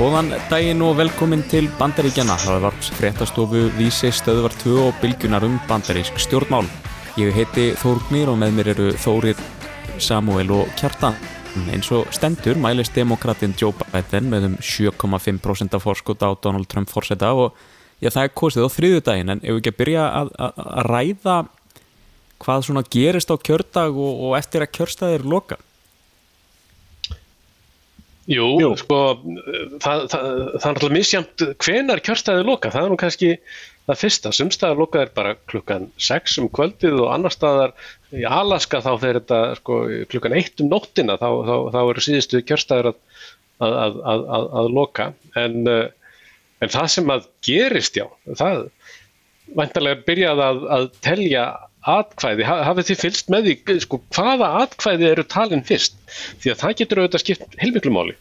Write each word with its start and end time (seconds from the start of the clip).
Góðan 0.00 0.30
daginn 0.48 0.80
og 0.80 0.94
velkomin 0.96 1.42
til 1.44 1.66
Bandaríkjana. 1.76 2.32
Það 2.40 2.62
var 2.64 2.76
fréttastofu 2.96 3.66
Vísi 3.76 4.08
stöðvar 4.08 4.54
2 4.62 4.78
og 4.80 4.94
bylgjunar 5.02 5.44
um 5.44 5.58
bandarísk 5.68 6.16
stjórnmál. 6.16 6.64
Ég 7.20 7.36
heiti 7.36 7.66
Þórgnir 7.76 8.30
og 8.32 8.38
með 8.40 8.56
mér 8.56 8.70
eru 8.72 8.86
Þórir, 8.96 9.36
Samuel 10.00 10.54
og 10.56 10.72
Kjartan. 10.80 11.20
Eins 11.68 11.92
og 11.92 12.08
stendur 12.16 12.56
mælist 12.56 12.96
demokratin 12.96 13.52
Joe 13.60 13.76
Biden 13.76 14.32
með 14.32 14.48
um 14.48 14.56
7,5% 14.56 15.76
af 15.76 15.84
fórskóta 15.84 16.32
á 16.32 16.40
Donald 16.40 16.72
Trump 16.72 16.88
fórseta 16.88 17.34
og 17.36 17.52
já, 18.00 18.08
það 18.08 18.24
er 18.24 18.36
kostið 18.40 18.72
á 18.72 18.76
þriðu 18.80 19.04
daginn 19.04 19.36
en 19.36 19.44
ef 19.44 19.52
við 19.52 19.60
ekki 19.60 19.74
að 19.74 19.80
byrja 19.84 20.06
að, 20.08 20.36
að, 20.48 20.62
að 20.64 20.84
ræða 20.94 21.40
hvað 22.40 22.70
svona 22.70 22.88
gerist 22.88 23.28
á 23.28 23.36
kjördag 23.36 24.00
og, 24.00 24.30
og 24.30 24.38
eftir 24.40 24.64
að 24.64 24.78
kjörstaðir 24.80 25.28
loka. 25.28 25.60
Jú, 28.30 28.46
Jú. 28.62 28.70
sko, 28.78 28.98
það, 29.82 30.04
það, 30.12 30.26
það 30.54 30.66
er 30.68 30.70
alltaf 30.70 30.92
misjamt 30.94 31.44
hvenar 31.64 32.02
kjörstæði 32.06 32.44
loka, 32.46 32.70
það 32.70 32.84
er 32.86 32.92
nú 32.92 32.98
kannski 33.00 33.30
það 33.90 33.98
fyrsta, 34.04 34.32
sumstæðar 34.36 34.78
loka 34.78 35.00
er 35.02 35.10
bara 35.16 35.32
klukkan 35.50 35.88
6 35.98 36.36
um 36.42 36.50
kvöldið 36.54 37.00
og 37.02 37.10
annar 37.14 37.34
staðar 37.34 37.74
í 38.14 38.22
Alaska 38.28 38.82
þá 38.84 38.90
þegar 38.92 39.18
þetta 39.20 39.40
sko, 39.58 39.80
klukkan 40.12 40.36
1 40.38 40.62
um 40.64 40.70
nóttina 40.70 41.18
þá, 41.18 41.28
þá, 41.48 41.54
þá 41.74 41.80
eru 41.82 42.04
síðustu 42.06 42.42
kjörstæðir 42.46 42.92
að, 42.92 43.00
að, 43.66 43.98
að, 44.12 44.46
að 44.62 44.70
loka. 44.78 45.08
En, 45.40 45.58
en 46.60 46.74
það 46.76 46.88
sem 46.94 47.14
að 47.16 47.26
gerist 47.46 47.98
já, 47.98 48.06
það 48.30 48.68
væntalega 49.58 50.04
byrjað 50.06 50.44
að 50.46 50.88
telja 51.02 51.44
atkvæði, 51.88 52.44
hafið 52.44 52.90
þið 52.90 53.00
fylst 53.00 53.30
með 53.32 53.48
því 53.48 53.76
sko, 53.84 54.00
hvaða 54.12 54.50
atkvæði 54.64 55.08
eru 55.08 55.24
talin 55.24 55.64
fyrst? 55.66 55.96
Því 56.42 56.52
að 56.52 56.60
það 56.62 56.76
getur 56.80 57.00
auðvitað 57.00 57.24
skipt 57.24 57.58
heilmiklu 57.60 57.94
máli. 57.94 58.16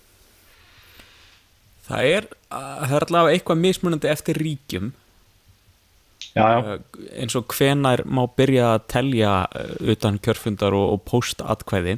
Það 1.90 2.10
er, 2.16 2.28
það 2.54 2.96
er 2.96 3.06
allavega 3.08 3.38
eitthvað 3.38 3.64
mismunandi 3.64 4.12
eftir 4.12 4.40
ríkjum. 4.40 4.92
Já, 6.38 6.46
já. 6.46 6.78
eins 7.18 7.34
og 7.36 7.50
hvenar 7.50 8.04
má 8.06 8.22
byrja 8.38 8.76
að 8.76 8.84
telja 8.92 9.32
utan 9.82 10.20
kjörfundar 10.22 10.76
og, 10.78 10.92
og 10.94 11.02
postatkvæði 11.10 11.98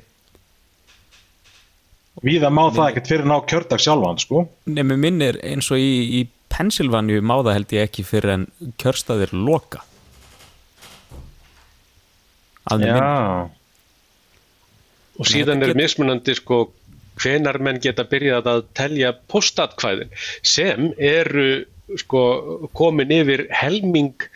Víða 2.22 2.52
má 2.54 2.64
það 2.72 2.88
ekkert 2.92 3.10
fyrir 3.12 3.28
ná 3.28 3.36
kjördag 3.48 3.82
sjálfan 3.82 4.20
sko. 4.22 4.44
Nefnum 4.70 5.00
minnir 5.04 5.40
eins 5.48 5.70
og 5.74 5.80
í, 5.82 6.22
í 6.22 6.52
Pennsylvania 6.52 7.24
má 7.24 7.38
það 7.40 7.56
held 7.58 7.76
ég 7.76 7.88
ekki 7.88 8.06
fyrir 8.08 8.34
en 8.36 8.46
kjörstaðir 8.82 9.34
loka 9.36 9.84
Já. 12.70 13.50
Og 15.20 15.28
síðan 15.28 15.66
er 15.66 15.74
mismunandi 15.78 16.36
sko 16.38 16.64
hvenar 17.22 17.60
menn 17.62 17.82
geta 17.82 18.06
byrjað 18.10 18.48
að 18.50 18.64
telja 18.78 19.12
postatkvæðin 19.32 20.14
sem 20.46 20.92
eru 20.98 21.66
sko 22.00 22.22
komin 22.78 23.12
yfir 23.14 23.48
helming 23.54 24.28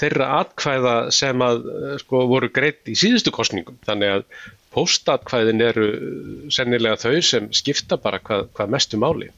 þeirra 0.00 0.30
atkvæða 0.40 0.96
sem 1.14 1.44
að 1.44 1.62
sko 2.02 2.24
voru 2.30 2.50
greitt 2.52 2.90
í 2.90 2.96
síðustu 2.98 3.32
kostningum 3.34 3.78
þannig 3.86 4.16
að 4.16 4.26
postatkvæðin 4.74 5.62
eru 5.62 5.88
sennilega 6.52 6.98
þau 7.04 7.22
sem 7.22 7.46
skipta 7.54 8.00
bara 8.00 8.18
hvað, 8.18 8.48
hvað 8.56 8.72
mestu 8.74 8.98
máli. 8.98 9.30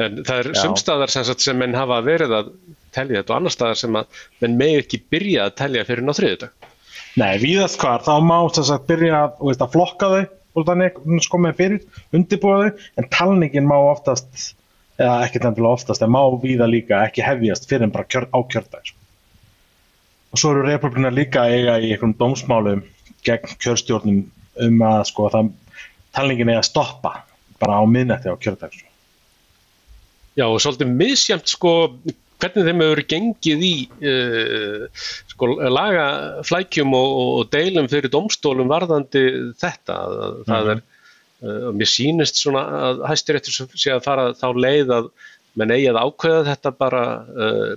En 0.00 0.20
það 0.26 0.42
er 0.42 0.50
sumstaðar 0.60 1.12
sem, 1.12 1.24
sem 1.40 1.56
menn 1.58 1.76
hafa 1.76 2.02
verið 2.04 2.36
að 2.36 2.52
telja 2.92 3.22
þetta 3.22 3.32
og 3.32 3.38
annar 3.38 3.54
staðar 3.54 3.80
sem 3.80 3.96
að 3.96 4.20
menn 4.44 4.58
megi 4.60 4.82
ekki 4.82 5.00
byrja 5.14 5.46
að 5.48 5.56
telja 5.62 5.86
fyrir 5.88 6.04
ná 6.04 6.12
þriðudag 6.16 6.68
Nei, 7.20 7.36
víðast 7.42 7.76
hvar, 7.80 8.00
þá 8.00 8.24
má 8.24 8.38
þess 8.48 8.72
að 8.72 8.86
byrja 8.88 9.18
að, 9.18 9.34
veist, 9.44 9.62
að 9.64 9.74
flokka 9.74 10.08
þau 10.12 10.22
og 10.52 10.66
þannig 10.68 10.98
sko 11.24 11.40
með 11.40 11.58
fyrir, 11.58 11.82
undirbúa 12.16 12.58
þau, 12.62 12.86
en 13.00 13.08
talningin 13.12 13.68
má 13.68 13.74
oftast, 13.76 14.54
eða 15.00 15.18
ekki 15.26 15.42
nefnilega 15.42 15.76
oftast, 15.76 16.04
en 16.04 16.12
má 16.12 16.22
víða 16.40 16.68
líka 16.68 17.02
ekki 17.08 17.24
hefjast 17.24 17.68
fyrir 17.68 17.88
en 17.88 17.92
bara 17.92 18.08
kjör, 18.08 18.28
á 18.32 18.38
kjördag. 18.52 18.88
Sko. 18.88 18.98
Og 20.32 20.40
svo 20.40 20.54
eru 20.54 20.64
republikana 20.64 21.12
líka 21.12 21.44
eiga 21.52 21.76
í 21.80 21.92
einhvern 21.92 22.16
dómsmálum 22.20 22.80
gegn 23.26 23.58
kjörstjórnum 23.60 24.22
um 24.64 24.86
að 24.88 25.04
sko 25.10 25.28
það, 25.32 25.52
talningin 26.16 26.52
er 26.54 26.62
að 26.62 26.70
stoppa 26.70 27.14
bara 27.60 27.76
á 27.76 27.84
miðnætti 27.84 28.32
á 28.32 28.36
kjördag. 28.40 28.72
Sko. 28.72 28.88
Já, 30.40 30.46
og 30.48 30.60
svolítið 30.64 30.96
misjæmt 30.96 31.52
sko 31.52 31.74
hvernig 32.42 32.66
þeim 32.68 32.82
hefur 32.84 33.02
gengið 33.12 33.64
í 33.66 33.74
uh, 34.10 35.04
sko, 35.30 35.50
lagaflækjum 35.78 36.96
og, 36.98 37.12
og 37.22 37.52
deilum 37.54 37.90
fyrir 37.92 38.12
domstólum 38.12 38.70
varðandi 38.72 39.24
þetta. 39.62 39.98
Mm 40.10 40.50
-hmm. 40.50 40.72
er, 40.74 40.82
uh, 41.46 41.70
mér 41.78 41.90
sýnist 41.90 42.42
svona 42.42 42.66
að 42.90 43.06
hæstiréttur 43.12 43.70
sé 43.72 43.94
að 43.94 44.04
fara 44.08 44.32
þá 44.34 44.48
leið 44.66 44.96
að 44.98 45.10
menn 45.58 45.74
eigi 45.74 45.88
að 45.92 46.02
ákveða 46.02 46.44
þetta 46.50 46.74
bara 46.76 47.04
uh, 47.22 47.72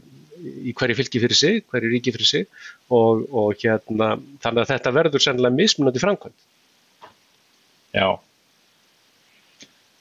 í 0.46 0.74
hverju 0.78 0.98
fylgi 1.00 1.22
fyrir 1.24 1.38
sig, 1.38 1.64
hverju 1.72 1.92
ríki 1.92 2.14
fyrir 2.14 2.30
sig 2.30 2.46
og, 2.94 3.26
og 3.32 3.56
hérna, 3.62 4.16
þannig 4.44 4.62
að 4.64 4.72
þetta 4.74 4.96
verður 4.96 5.24
sennilega 5.24 5.58
mismunandi 5.58 6.02
framkvæmt. 6.04 6.46
Já. 7.96 8.20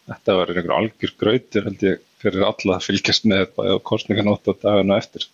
Þetta 0.04 0.36
var 0.36 0.52
einhver 0.52 0.74
algjör 0.76 1.12
gröytir 1.20 1.64
held 1.64 1.84
ég 1.84 2.02
fyrir 2.20 2.44
alla 2.44 2.76
að 2.76 2.88
fylgjast 2.88 3.28
með 3.28 3.46
bæði 3.56 3.76
á 3.76 3.86
kostninganótt 3.90 4.50
og 4.52 4.58
dagana 4.60 4.98
eftir. 5.00 5.26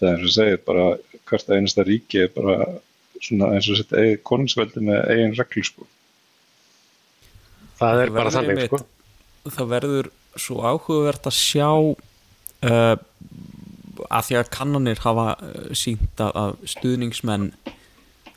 Það 0.00 0.08
er 0.08 0.16
eins 0.16 0.30
og 0.30 0.34
segir 0.36 0.62
bara 0.66 0.86
hvert 1.30 1.52
einasta 1.54 1.84
ríki 1.86 2.24
er 2.24 2.32
bara 2.34 2.56
svona 3.22 3.52
eins 3.54 3.68
og 3.70 3.78
sett 3.78 3.94
eigin 3.94 4.24
konungsveldi 4.26 4.82
með 4.82 5.04
eigin 5.14 5.36
reglu 5.38 5.62
sko. 5.66 5.86
Það 7.78 8.02
er 8.02 8.12
bara 8.16 8.34
þannig 8.34 8.64
sko. 8.66 8.82
Það 9.50 9.70
verður 9.76 10.10
svo 10.38 10.58
áhugavert 10.62 11.28
að 11.30 11.38
sjá 11.38 11.70
uh, 11.70 12.96
að 14.08 14.26
því 14.26 14.38
að 14.40 14.50
kannanir 14.56 15.02
hafa 15.02 15.28
sínt 15.78 16.22
að 16.24 16.56
stuðningsmenn 16.74 17.50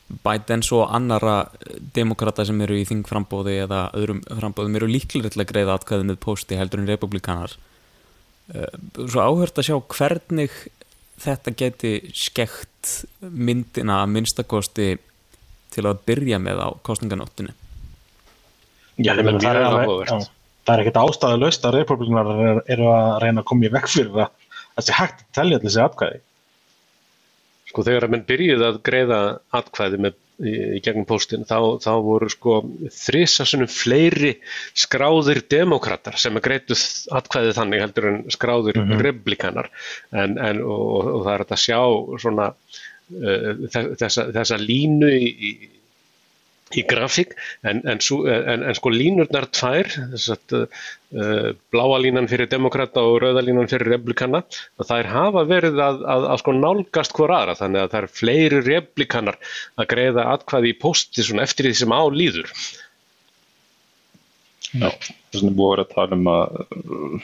Bidens 0.06 0.70
og 0.76 0.90
annara 0.94 1.48
demokrata 1.96 2.46
sem 2.46 2.60
eru 2.62 2.76
í 2.78 2.86
þingframbóði 2.86 3.56
eða 3.64 3.88
öðrum 3.98 4.20
frambóðum 4.28 4.78
eru 4.78 4.90
líklega 4.92 5.34
til 5.34 5.42
að 5.42 5.50
greiða 5.50 5.80
atkvæði 5.80 6.10
með 6.12 6.20
posti 6.22 6.60
heldur 6.60 6.84
en 6.84 6.92
republikanar 6.92 7.56
Eh, 8.54 8.74
svo 9.10 9.24
áhört 9.26 9.58
að 9.58 9.66
sjá 9.72 9.76
hvernig 9.90 10.54
þetta 11.24 11.54
geti 11.58 11.94
skekt 12.14 12.92
myndina 13.26 14.04
að 14.04 14.12
minnstakosti 14.14 14.90
til 15.74 15.86
að 15.90 16.04
byrja 16.06 16.38
með 16.44 16.62
á 16.62 16.70
kostninganóttinu 16.86 17.56
Já, 19.02 19.16
það, 19.18 19.32
það 19.42 19.50
er 19.50 19.62
alveg 19.66 20.12
það 20.14 20.74
er 20.76 20.84
ekkert 20.84 21.00
ástæðu 21.02 21.40
löst 21.42 21.66
að 21.66 21.80
republikanar 21.80 22.30
eru 22.36 22.62
er 22.70 22.84
að 22.86 23.18
reyna 23.24 23.42
að 23.42 23.50
koma 23.50 23.66
í 23.66 23.74
vekk 23.74 23.90
fyrir 23.96 24.22
að 24.28 24.30
það 24.76 24.86
sé 24.86 24.98
hægt 25.00 25.26
að 25.26 25.34
tellja 25.40 25.58
allir 25.58 25.66
þessi 25.66 25.84
atkvæði 25.88 26.22
Sko 27.76 27.84
þegar 27.84 28.06
að 28.08 28.14
menn 28.14 28.30
byrjuði 28.30 28.70
að 28.70 28.78
greiða 28.88 29.18
atkvæði 29.60 29.98
með 30.06 30.14
í, 30.40 30.54
í 30.78 30.80
gegnum 30.84 31.08
póstin 31.08 31.46
þá, 31.48 31.80
þá 31.84 31.92
voru 32.06 32.30
sko 32.32 32.58
þrísasunum 32.94 33.70
fleiri 33.72 34.36
skráðir 34.78 35.42
demokrater 35.52 36.18
sem 36.20 36.40
að 36.40 36.46
greitu 36.48 36.78
atkvæðið 37.20 37.60
þannig 37.60 37.86
heldur 37.86 38.10
en 38.12 38.20
skráðir 38.34 38.80
mm 38.80 38.90
-hmm. 38.90 39.06
republikanar 39.08 39.72
en, 40.12 40.38
en, 40.40 40.64
og, 40.64 41.12
og 41.20 41.24
það 41.28 41.34
er 41.34 41.46
að 41.46 41.64
sjá 41.66 41.80
svona 42.24 42.50
uh, 42.52 43.52
þessa, 44.00 44.30
þessa 44.36 44.60
línu 44.62 45.12
í, 45.16 45.32
í 46.74 46.82
grafík 46.90 47.36
en, 47.62 47.84
en, 47.86 48.00
en 48.00 48.78
sko 48.78 48.90
línurnar 48.90 49.46
tvær 49.54 49.90
að 50.18 50.56
uh, 50.58 51.52
bláa 51.74 52.00
línan 52.02 52.30
fyrir 52.32 52.50
demokrata 52.50 53.04
og 53.06 53.20
rauða 53.22 53.44
línan 53.46 53.70
fyrir 53.70 53.92
republikana 53.94 54.42
það 54.82 55.04
er 55.04 55.12
hafa 55.12 55.44
verið 55.50 55.78
að, 55.86 56.02
að, 56.16 56.26
að 56.34 56.42
sko 56.42 56.56
nálgast 56.58 57.14
hver 57.18 57.36
aðra 57.38 57.58
þannig 57.60 57.84
að 57.84 57.94
það 57.94 58.00
er 58.02 58.16
fleiri 58.20 58.64
republikanar 58.66 59.40
að 59.78 59.90
greiða 59.94 60.28
atkvæði 60.34 60.74
í 60.74 60.80
posti 60.82 61.28
eftir 61.46 61.70
því 61.70 61.76
sem 61.84 61.94
á 61.94 62.04
líður. 62.10 62.50
Já, 64.76 64.90
þess 64.90 65.40
vegna 65.40 65.56
búið 65.56 65.70
að 65.70 65.72
vera 65.76 65.86
að 65.86 65.94
tala 65.94 66.18
um 66.18 66.30
að 66.34 66.60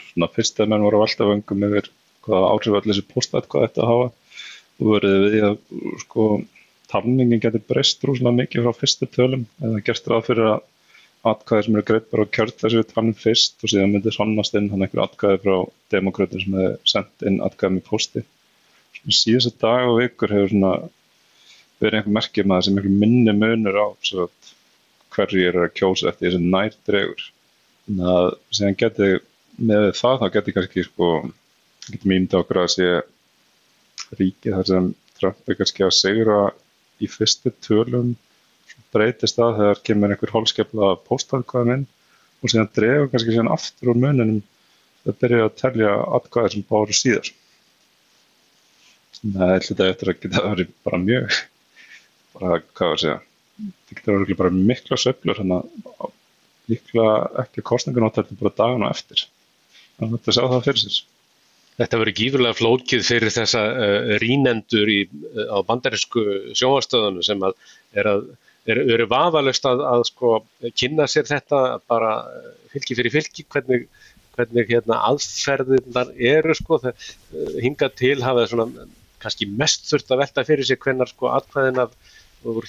svona 0.06 0.32
fyrsta 0.38 0.70
menn 0.70 0.86
voru 0.86 1.02
alltaf 1.02 1.32
vöngum 1.34 1.68
yfir 1.68 1.90
hvaða 2.28 2.52
áhrif 2.54 2.78
allir 2.78 2.94
þessi 2.94 3.10
postatkvæði 3.10 3.68
þetta 3.68 3.82
að 3.82 3.92
hafa 3.92 4.10
og 4.82 4.92
verið 4.96 5.26
við 5.34 5.48
að 5.50 5.58
sko 6.06 6.28
talningin 6.92 7.42
getur 7.44 7.64
breyst 7.72 8.04
rúslega 8.08 8.36
mikið 8.38 8.68
frá 8.68 8.78
fyrstu 8.82 9.10
tölum 9.16 9.48
eða 9.64 9.82
gerst 9.88 10.10
ráð 10.12 10.28
fyrir 10.30 10.50
að 10.52 10.62
atkvæðir 11.32 11.66
sem 11.68 11.76
eru 11.78 11.86
greitt 11.88 12.08
bara 12.12 12.26
á 12.26 12.34
kjört 12.36 12.64
þessu 12.64 12.84
talnum 12.90 13.18
fyrst 13.18 13.62
og 13.62 13.72
síðan 13.72 13.92
myndir 13.94 14.16
sannast 14.16 14.56
inn 14.58 14.70
hann 14.72 14.86
einhver 14.86 15.04
atkvæði 15.04 15.42
frá 15.44 15.58
demokrautin 15.94 16.44
sem 16.44 16.56
hefur 16.58 16.94
sendt 16.94 17.28
inn 17.30 17.42
atkvæði 17.46 17.78
með 17.78 17.86
posti. 17.90 18.24
Síðustu 19.02 19.54
dag 19.62 19.90
og 19.90 20.00
vikur 20.02 20.34
hefur 20.34 20.54
svona 20.54 20.72
verið 21.82 22.00
einhver 22.00 22.16
merkjum 22.18 22.54
að 22.54 22.58
það 22.58 22.66
sem 22.68 22.80
einhver 22.80 22.98
minni 23.04 23.36
munur 23.38 23.78
á 23.82 23.88
hverju 25.12 25.46
er 25.48 25.60
að 25.66 25.74
kjósa 25.78 26.10
eftir 26.10 26.32
þessi 26.32 26.50
nærdregur. 26.56 27.28
Þannig 27.86 28.12
að 28.16 28.30
síðan 28.58 28.80
getur 28.82 29.22
með 29.72 29.88
það 30.00 30.20
þá 30.22 30.28
getur 30.36 30.58
kannski 30.58 30.86
sko, 30.88 31.10
getur 31.90 32.12
mýmd 32.12 32.36
okkur 32.42 32.62
að 32.64 32.74
sé 32.76 32.90
ríkið 34.18 34.58
þar 34.58 34.70
sem 34.72 34.92
Trump 35.20 35.52
er 35.52 35.60
kannski 35.60 35.86
að 35.86 35.98
segra 35.98 36.38
í 37.02 37.10
fyrstu 37.12 37.54
tölum 37.66 38.14
breytist 38.92 39.38
það 39.40 39.58
þegar 39.60 39.82
kemur 39.88 40.14
einhver 40.14 40.34
hólskefla 40.36 40.94
póstalkvæðin 41.08 41.76
inn 41.76 41.86
og 42.42 42.52
síðan 42.52 42.72
drefur 42.76 43.12
kannski 43.12 43.36
síðan 43.36 43.52
aftur 43.54 43.94
úr 43.94 44.02
muninum 44.02 44.42
það 45.06 45.18
byrjaði 45.24 45.48
að 45.48 45.58
telja 45.62 45.94
atkvæðir 46.18 46.56
sem 46.56 46.66
báru 46.70 46.98
síðar. 46.98 47.32
Að 49.22 49.54
þetta 49.68 49.90
eftir 49.92 50.12
að 50.12 50.20
geta 50.24 50.44
verið 50.48 50.72
bara 50.86 51.00
mjög, 51.02 51.38
bara 52.36 52.60
hvað 52.62 52.88
var 52.88 52.98
að 52.98 53.04
segja, 53.04 53.18
þetta 53.62 54.00
getur 54.00 54.18
verið 54.18 54.40
bara 54.42 54.54
mikla 54.58 55.00
söflur 55.04 55.42
að 55.44 55.56
líklega 56.72 57.16
ekki 57.44 57.66
kostningunóttaldi 57.68 58.38
bara 58.40 58.54
dagan 58.58 58.88
og 58.88 58.96
eftir. 58.96 59.26
Þannig 59.98 60.14
að 60.14 60.18
þetta 60.18 60.38
sjá 60.38 60.44
það 60.46 60.68
fyrir 60.68 60.84
sér. 60.86 61.02
Þetta 61.80 62.00
verður 62.02 62.18
gífurlega 62.18 62.58
flókið 62.58 63.04
fyrir 63.08 63.34
þessa 63.34 63.62
uh, 63.72 64.14
rínendur 64.22 64.92
í, 64.92 65.02
uh, 65.08 65.48
á 65.56 65.58
bandarísku 65.68 66.24
sjónvastöðunum 66.58 67.26
sem 67.26 67.44
að 67.48 67.58
er 67.96 68.10
eru 68.72 68.84
er 68.94 69.08
vafalust 69.10 69.66
að, 69.66 69.82
að 69.90 70.04
sko, 70.12 70.34
kynna 70.78 71.08
sér 71.10 71.26
þetta 71.30 71.62
bara 71.90 72.12
uh, 72.28 72.52
fylgi 72.74 72.98
fyrir 73.00 73.16
fylgi 73.16 73.48
hvernig, 73.50 73.88
hvernig 74.36 74.70
hérna, 74.70 75.00
aðferðirnar 75.10 76.14
eru 76.16 76.56
sko, 76.60 76.80
hingað 77.64 77.98
til 78.04 78.18
hafa 78.22 78.46
svona 78.52 78.86
kannski 79.22 79.48
mest 79.50 79.90
þurft 79.90 80.14
að 80.14 80.24
velta 80.24 80.46
fyrir 80.46 80.68
sig 80.68 80.80
hvernar 80.82 81.10
sko 81.10 81.32
atkvæðin 81.34 81.82
af 81.84 81.98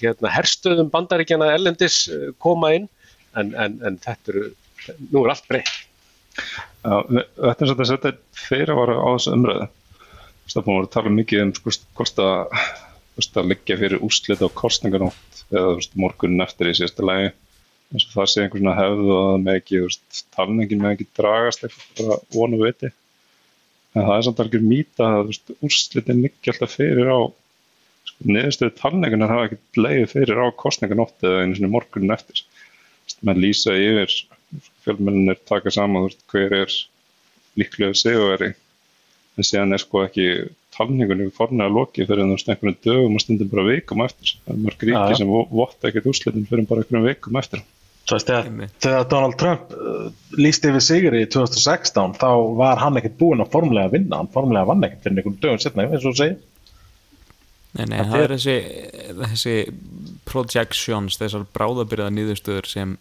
hérna 0.00 0.32
herstöðum 0.32 0.90
bandaríkjana 0.92 1.52
ellendis 1.54 2.04
koma 2.42 2.74
inn 2.76 2.90
en, 3.36 3.54
en, 3.56 3.78
en 3.86 3.96
þetta 4.02 4.34
eru, 4.34 4.50
nú 5.12 5.24
er 5.24 5.32
allt 5.32 5.48
breytt. 5.48 5.78
Við 6.82 7.20
ættum 7.50 7.68
svolítið 7.68 7.84
að 7.84 7.90
setja 7.92 8.12
fyrir 8.46 8.72
að 8.72 8.80
vara 8.80 8.96
á 8.98 9.08
þessu 9.12 9.36
umræðu. 9.36 9.68
Það 10.52 10.64
búin 10.66 10.82
að 10.82 10.90
tala 10.92 11.12
mikið 11.16 11.42
um 11.44 11.52
sko, 11.56 11.72
hvort 11.96 12.18
að, 12.22 12.56
að 13.22 13.50
liggja 13.52 13.78
fyrir 13.80 14.02
úrslit 14.04 14.42
á 14.42 14.48
kostninganótt 14.58 15.44
eða 15.52 15.76
morgunin 16.00 16.44
eftir 16.44 16.70
í 16.70 16.74
síðasta 16.76 17.06
lægi 17.06 17.30
eins 17.92 18.06
og 18.08 18.14
það 18.14 18.28
sé 18.32 18.42
einhvern 18.42 18.68
veginn 18.68 18.78
hefðu 18.80 19.12
og 19.12 19.22
það 19.28 19.44
með 19.44 19.58
ekki, 19.60 19.80
talningin 20.36 20.82
með 20.82 20.94
ekki 20.96 21.06
dragast 21.18 21.64
eitthvað 21.66 22.12
vonu 22.32 22.60
viti. 22.62 22.90
En 23.92 24.06
það 24.06 24.14
er 24.16 24.26
samt 24.26 24.42
alveg 24.42 24.64
mýta 24.64 25.08
að 25.18 25.32
úrslitin 25.60 26.22
liggja 26.24 26.54
alltaf 26.54 26.76
fyrir 26.78 27.10
á 27.12 27.20
sko, 28.08 28.28
niðurstöðu 28.32 28.74
talningunar 28.80 29.32
hafa 29.34 29.50
ekki 29.50 29.84
leiði 29.84 30.08
fyrir 30.14 30.40
á 30.40 30.46
kostninganótt 30.64 31.26
eða 31.26 31.44
einu 31.44 31.72
morgunin 31.72 32.16
eftir. 32.16 32.44
Menn 33.20 33.42
lýsa 33.42 33.76
yfir 33.76 34.14
fjölmennir 34.84 35.40
taka 35.48 35.72
saman 35.74 36.08
veist, 36.08 36.24
hver 36.32 36.56
er 36.62 36.74
líklega 37.58 37.96
sigurveri 37.98 38.52
en 39.36 39.46
síðan 39.46 39.76
er 39.76 39.80
sko 39.80 40.02
ekki 40.06 40.26
talningunni 40.76 41.28
fornlega 41.34 41.72
loki 41.72 42.06
fyrir 42.08 42.26
þú 42.26 42.36
veist 42.36 42.50
einhvern 42.52 42.80
dögum 42.84 43.16
og 43.16 43.22
stundum 43.22 43.52
bara 43.52 43.68
vikum 43.68 44.02
eftir. 44.04 44.34
Það 44.46 44.54
er 44.54 44.64
mörg 44.66 44.84
ríki 44.88 44.98
ja. 44.98 45.20
sem 45.20 45.32
votta 45.52 45.88
ekkert 45.88 46.10
úrslitin 46.12 46.48
fyrir 46.48 46.68
bara 46.68 46.84
einhvern 46.84 47.06
vikum 47.08 47.38
eftir. 47.40 47.64
Þú 48.02 48.18
veist, 48.18 48.32
þegar 48.82 49.04
Donald 49.08 49.36
Trump 49.38 49.74
uh, 49.76 50.08
lísti 50.34 50.72
yfir 50.72 50.84
sigur 50.84 51.16
í 51.16 51.22
2016 51.30 52.16
þá 52.18 52.30
var 52.58 52.80
hann 52.82 52.98
ekkert 52.98 53.20
búinn 53.20 53.44
að 53.44 53.52
formlega 53.52 53.92
vinna. 53.94 54.20
Hann 54.20 54.32
formlega 54.34 54.68
vann 54.68 54.88
ekkert 54.88 55.06
fyrir 55.06 55.22
einhvern 55.22 55.38
dögum 55.44 55.62
setna 55.62 55.86
eins 55.86 56.08
og 56.08 56.18
segir. 56.18 56.40
Nei, 57.72 57.86
nei, 57.88 58.02
það 58.04 58.18
er 58.18 58.34
þessi, 58.34 58.56
þessi 59.16 59.54
projections, 60.28 61.16
þessar 61.16 61.46
bráðabyrða 61.56 62.10
nýðustöður 62.12 62.68
sem 62.68 62.98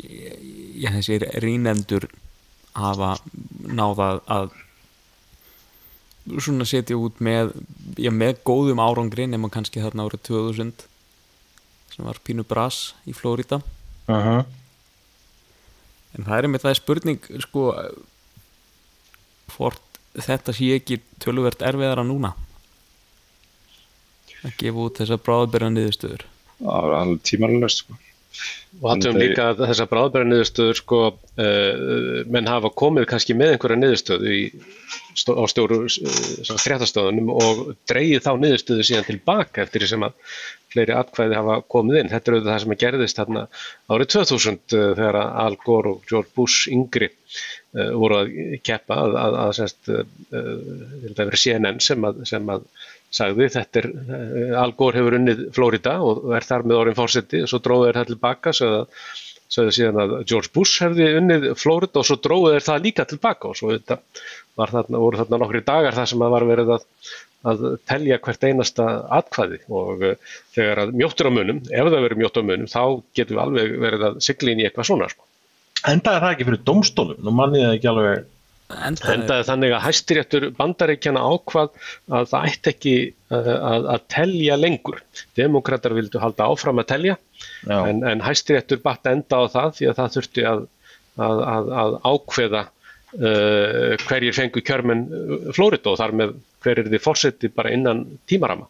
já, 0.00 0.90
þessi 0.96 1.18
rínendur 1.42 2.08
hafa 2.72 3.16
náða 3.68 4.08
að 4.30 4.52
svona 6.38 6.66
setja 6.68 6.96
út 6.98 7.18
með 7.24 7.52
já, 7.98 8.10
með 8.14 8.40
góðum 8.46 8.82
árangri 8.82 9.26
nema 9.28 9.50
kannski 9.52 9.82
þarna 9.82 10.06
árið 10.06 10.24
2000 10.30 10.86
sem 11.92 12.06
var 12.06 12.20
Pínu 12.24 12.44
Brás 12.48 12.94
í 13.04 13.14
Flórida 13.16 13.60
uh 13.60 14.26
-huh. 14.26 14.44
en 16.16 16.24
það 16.24 16.38
er 16.38 16.48
með 16.48 16.64
það 16.64 16.78
spurning 16.78 17.20
sko 17.42 17.72
hvort 19.56 20.00
þetta 20.14 20.52
sé 20.52 20.76
ekki 20.76 21.00
töluvert 21.18 21.62
erfiðara 21.62 22.04
núna 22.04 22.34
að 24.42 24.56
gefa 24.58 24.78
út 24.86 24.98
þessar 24.98 25.20
bráðbyrja 25.26 25.70
niðurstöður 25.70 26.24
Það 26.62 26.84
er 26.86 26.94
alveg 26.94 27.22
tímarlega 27.26 27.68
sko 27.68 27.98
Og 28.80 28.86
hattum 28.88 29.18
líka 29.20 29.50
að 29.52 29.60
þessar 29.66 29.88
bráðbæra 29.90 30.28
niðurstöður 30.28 30.78
sko, 30.78 31.00
uh, 31.12 32.22
menn 32.32 32.48
hafa 32.48 32.70
komið 32.82 33.06
kannski 33.10 33.36
með 33.36 33.54
einhverja 33.54 33.80
niðurstöðu 33.80 34.32
í, 34.32 34.40
stó, 35.18 35.36
á 35.36 35.44
stjóru 35.52 35.82
uh, 35.84 36.56
fréttastöðunum 36.64 37.28
og 37.34 37.62
dreyið 37.90 38.24
þá 38.24 38.32
niðurstöðu 38.40 38.86
síðan 38.88 39.08
tilbaka 39.10 39.66
eftir 39.66 39.84
því 39.84 39.90
sem 39.92 40.06
að 40.08 40.16
fleiri 40.72 40.96
atkvæði 40.96 41.36
hafa 41.36 41.58
komið 41.74 42.00
inn. 42.00 42.12
Þetta 42.14 42.30
er 42.30 42.36
auðvitað 42.38 42.52
það 42.54 42.62
sem 42.64 42.76
gerðist 42.84 43.20
þarna 43.20 43.44
árið 43.92 44.12
2000 44.16 44.78
uh, 44.78 44.86
þegar 45.02 45.20
Al 45.20 45.58
Gore 45.66 45.92
og 45.92 46.08
George 46.08 46.32
Bush 46.38 46.72
yngri 46.72 47.12
voru 47.72 48.18
að 48.18 48.32
keppa 48.60 48.98
að, 49.00 49.14
að, 49.16 49.36
að, 49.40 51.14
að 51.24 51.30
CNN 51.40 51.78
sem 51.80 52.04
að, 52.04 52.18
sem 52.28 52.50
að 52.52 52.66
sagði 53.12 53.50
þetta 53.52 53.82
er, 53.82 53.90
eh, 53.90 54.54
Al 54.62 54.72
Gore 54.78 55.00
hefur 55.00 55.18
unnið 55.18 55.44
Florida 55.56 55.98
og 56.04 56.32
er 56.36 56.46
þar 56.48 56.64
með 56.68 56.80
orðin 56.80 56.98
fórseti 56.98 57.42
og 57.44 57.50
svo 57.52 57.60
dróði 57.64 57.90
þeir 57.90 58.00
það 58.00 58.12
tilbaka 58.12 58.54
sagði, 58.56 59.74
síðan 59.76 60.00
að 60.00 60.14
George 60.30 60.52
Bush 60.54 60.84
hefði 60.84 61.10
unnið 61.18 61.50
Florida 61.60 62.00
og 62.00 62.08
svo 62.08 62.16
dróði 62.24 62.54
þeir 62.56 62.68
það 62.68 62.86
líka 62.86 63.08
tilbaka 63.10 63.50
og 63.50 63.58
svo 63.58 63.76
þarna, 64.56 65.02
voru 65.02 65.20
þarna 65.20 65.42
nokkri 65.42 65.62
dagar 65.66 65.98
þar 65.98 66.10
sem 66.12 66.24
að 66.24 66.34
var 66.36 66.46
verið 66.48 66.72
að, 66.76 66.86
að 67.52 67.64
telja 67.90 68.20
hvert 68.24 68.46
einasta 68.48 68.88
atkvæði. 69.18 69.60
Og 69.72 70.06
uh, 70.08 70.36
þegar 70.56 70.84
að 70.84 70.94
mjóttur 71.00 71.28
á 71.28 71.32
munum, 71.36 71.62
ef 71.68 71.88
það 71.88 72.06
verið 72.06 72.22
mjóttur 72.22 72.46
á 72.46 72.48
munum 72.50 72.70
þá 72.70 72.82
getum 73.18 73.36
við 73.36 73.44
alveg 73.46 73.76
verið 73.86 74.06
að 74.08 74.20
sigla 74.28 74.54
inn 74.54 74.62
í 74.62 74.68
eitthvað 74.68 74.88
svona 74.90 75.10
sko. 75.12 75.28
Enda 75.90 76.14
er 76.14 76.22
það 76.22 76.36
ekki 76.36 76.48
fyrir 76.48 76.64
domstólum, 76.68 77.20
nú 77.24 77.34
manniði 77.34 77.66
það 77.66 77.76
ekki 77.76 77.92
alveg 77.92 78.26
endaði 78.86 79.46
þannig 79.48 79.74
að 79.76 79.84
hæstiréttur 79.86 80.46
bandaríkjana 80.58 81.22
ákvað 81.22 81.72
að 82.12 82.28
það 82.32 82.46
ætti 82.50 82.72
ekki 82.72 82.94
að, 83.32 83.48
uh, 83.48 83.56
að, 83.72 83.88
að 83.94 84.04
telja 84.16 84.58
lengur. 84.60 85.00
Demokrater 85.38 85.96
vildu 85.96 86.22
halda 86.22 86.50
áfram 86.52 86.82
að 86.82 86.90
telja 86.94 87.18
en, 87.66 88.02
en 88.06 88.22
hæstiréttur 88.24 88.82
batt 88.84 89.08
enda 89.10 89.42
á 89.42 89.44
það 89.52 89.74
því 89.78 89.90
að 89.90 89.98
það 90.00 90.14
þurfti 90.16 90.46
að, 90.52 90.62
að 91.22 91.98
ákveða 92.12 92.62
uh, 92.64 93.96
hverjir 94.06 94.36
fengu 94.36 94.62
kjörmenn 94.64 95.04
uh, 95.08 95.50
Flórit 95.56 95.88
og 95.88 95.98
þar 96.00 96.16
með 96.20 96.38
hver 96.62 96.82
er 96.82 96.92
þið 96.92 97.02
fórseti 97.02 97.50
bara 97.52 97.72
innan 97.74 98.04
tímarama. 98.30 98.68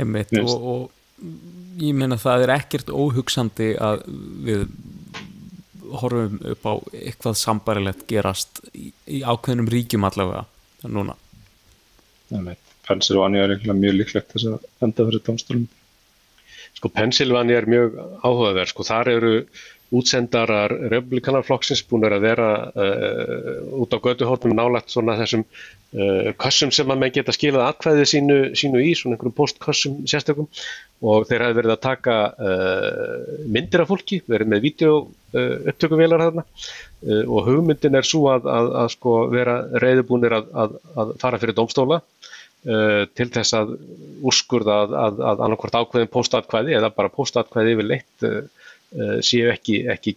Einmitt 0.00 0.32
og, 0.40 0.52
og 0.72 1.82
ég 1.82 1.94
menna 1.96 2.18
það 2.20 2.46
er 2.46 2.54
ekkert 2.56 2.90
óhugsandi 2.90 3.74
að 3.80 4.06
við 4.46 4.64
horfum 6.00 6.40
upp 6.54 6.66
á 6.68 6.74
eitthvað 6.96 7.38
sambarilegt 7.40 8.06
gerast 8.10 8.62
í, 8.72 8.90
í 9.06 9.22
ákveðnum 9.22 9.70
ríkjum 9.72 10.08
allavega 10.08 10.46
núna. 10.88 11.16
Pennsylvania 12.88 13.44
er 13.44 13.60
mjög 13.76 13.98
líklegt 14.00 14.32
þess 14.32 14.48
að 14.50 14.66
enda 14.82 15.06
fyrir 15.06 15.24
tónstólum 15.26 15.68
Sko 16.82 16.90
Pennsylvania 16.90 17.60
er 17.60 17.68
mjög 17.70 17.98
áhugaverð. 18.26 18.70
Sko 18.72 18.82
þar 18.86 19.10
eru 19.12 19.32
útsendarar 19.92 20.72
republikanarflokksins 20.88 21.82
búin 21.88 22.06
að 22.08 22.24
vera 22.24 22.48
uh, 22.72 23.80
út 23.82 23.92
á 23.92 23.98
göduhórnum 24.00 24.54
nálagt 24.56 24.92
svona 24.92 25.18
þessum 25.20 25.44
uh, 25.44 26.30
kassum 26.40 26.72
sem 26.72 26.88
að 26.88 27.02
menn 27.02 27.12
geta 27.12 27.34
skilað 27.36 27.66
atkvæðið 27.66 28.08
sínu, 28.14 28.38
sínu 28.58 28.80
í, 28.80 28.94
svona 28.96 29.18
einhverjum 29.18 29.36
postkassum 29.36 29.98
sérstökum. 30.08 30.48
Og 31.02 31.26
þeir 31.28 31.44
hafi 31.44 31.58
verið 31.58 31.74
að 31.74 31.82
taka 31.84 32.16
uh, 32.30 33.36
myndir 33.52 33.84
af 33.84 33.92
fólki, 33.92 34.22
verið 34.30 34.52
með 34.52 34.64
videoupptökuvelar 34.68 36.26
þarna. 36.26 36.46
Og 37.26 37.48
hugmyndin 37.48 37.98
er 37.98 38.06
svo 38.06 38.28
að, 38.30 38.46
að, 38.46 38.72
að 38.84 38.92
sko 38.94 39.16
vera 39.32 39.58
reyðubúnir 39.82 40.38
að, 40.38 40.76
að 40.94 41.16
fara 41.20 41.40
fyrir 41.42 41.58
domstóla 41.58 41.98
til 42.62 43.24
þess 43.34 43.56
að 43.58 43.72
úrskurða 44.22 44.76
að 44.94 45.22
annarkvort 45.32 45.74
ákveðin 45.80 46.12
postatkvæði 46.14 46.76
eða 46.78 46.92
bara 46.94 47.10
postatkvæði 47.10 47.72
yfir 47.74 47.88
leitt 47.88 48.26
séu 49.24 49.50
ekki, 49.52 49.82
ekki 49.92 50.16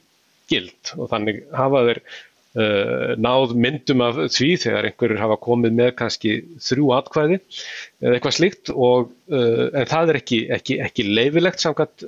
gild. 0.51 0.93
Og 0.97 1.09
þannig 1.11 1.43
hafa 1.55 1.83
þeir 1.87 2.01
uh, 2.03 3.13
náð 3.21 3.55
myndum 3.65 4.03
af 4.05 4.19
því 4.35 4.49
þegar 4.65 4.89
einhverjur 4.89 5.21
hafa 5.23 5.39
komið 5.47 5.77
með 5.79 5.91
kannski 6.01 6.35
þrjú 6.67 6.91
atkvæði 6.99 7.39
eða 7.39 8.17
eitthvað 8.17 8.37
slíkt. 8.39 8.73
Og, 8.73 9.11
uh, 9.31 9.65
en 9.71 9.91
það 9.91 10.13
er 10.13 10.21
ekki, 10.21 10.41
ekki, 10.59 10.79
ekki 10.85 11.07
leifilegt 11.09 11.63
samkvæmt 11.63 12.07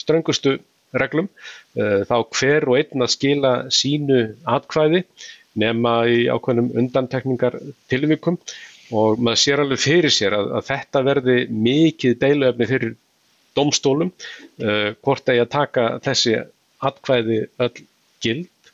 ströngustu 0.00 0.58
reglum. 0.96 1.26
Þá 1.76 2.14
hver 2.32 2.64
og 2.64 2.78
einn 2.78 3.04
að 3.04 3.10
skila 3.12 3.50
sínu 3.76 4.22
atkvæði 4.48 5.02
nema 5.60 5.92
í 6.08 6.22
ákveðnum 6.32 6.70
undantekningar 6.80 7.58
tilvíkum 7.92 8.38
og 8.96 9.20
maður 9.20 9.42
sér 9.42 9.62
alveg 9.64 9.82
fyrir 9.82 10.14
sér 10.14 10.36
að, 10.38 10.52
að 10.58 10.68
þetta 10.70 11.02
verði 11.04 11.36
mikið 11.52 12.16
deiluefni 12.22 12.68
fyrir 12.70 12.94
domstólum 13.58 14.12
uh, 14.14 14.94
hvort 15.04 15.34
að 15.34 15.44
taka 15.52 15.90
þessi 16.06 16.38
atkvæði 16.88 17.42
öll 17.66 17.74
gild 18.24 18.72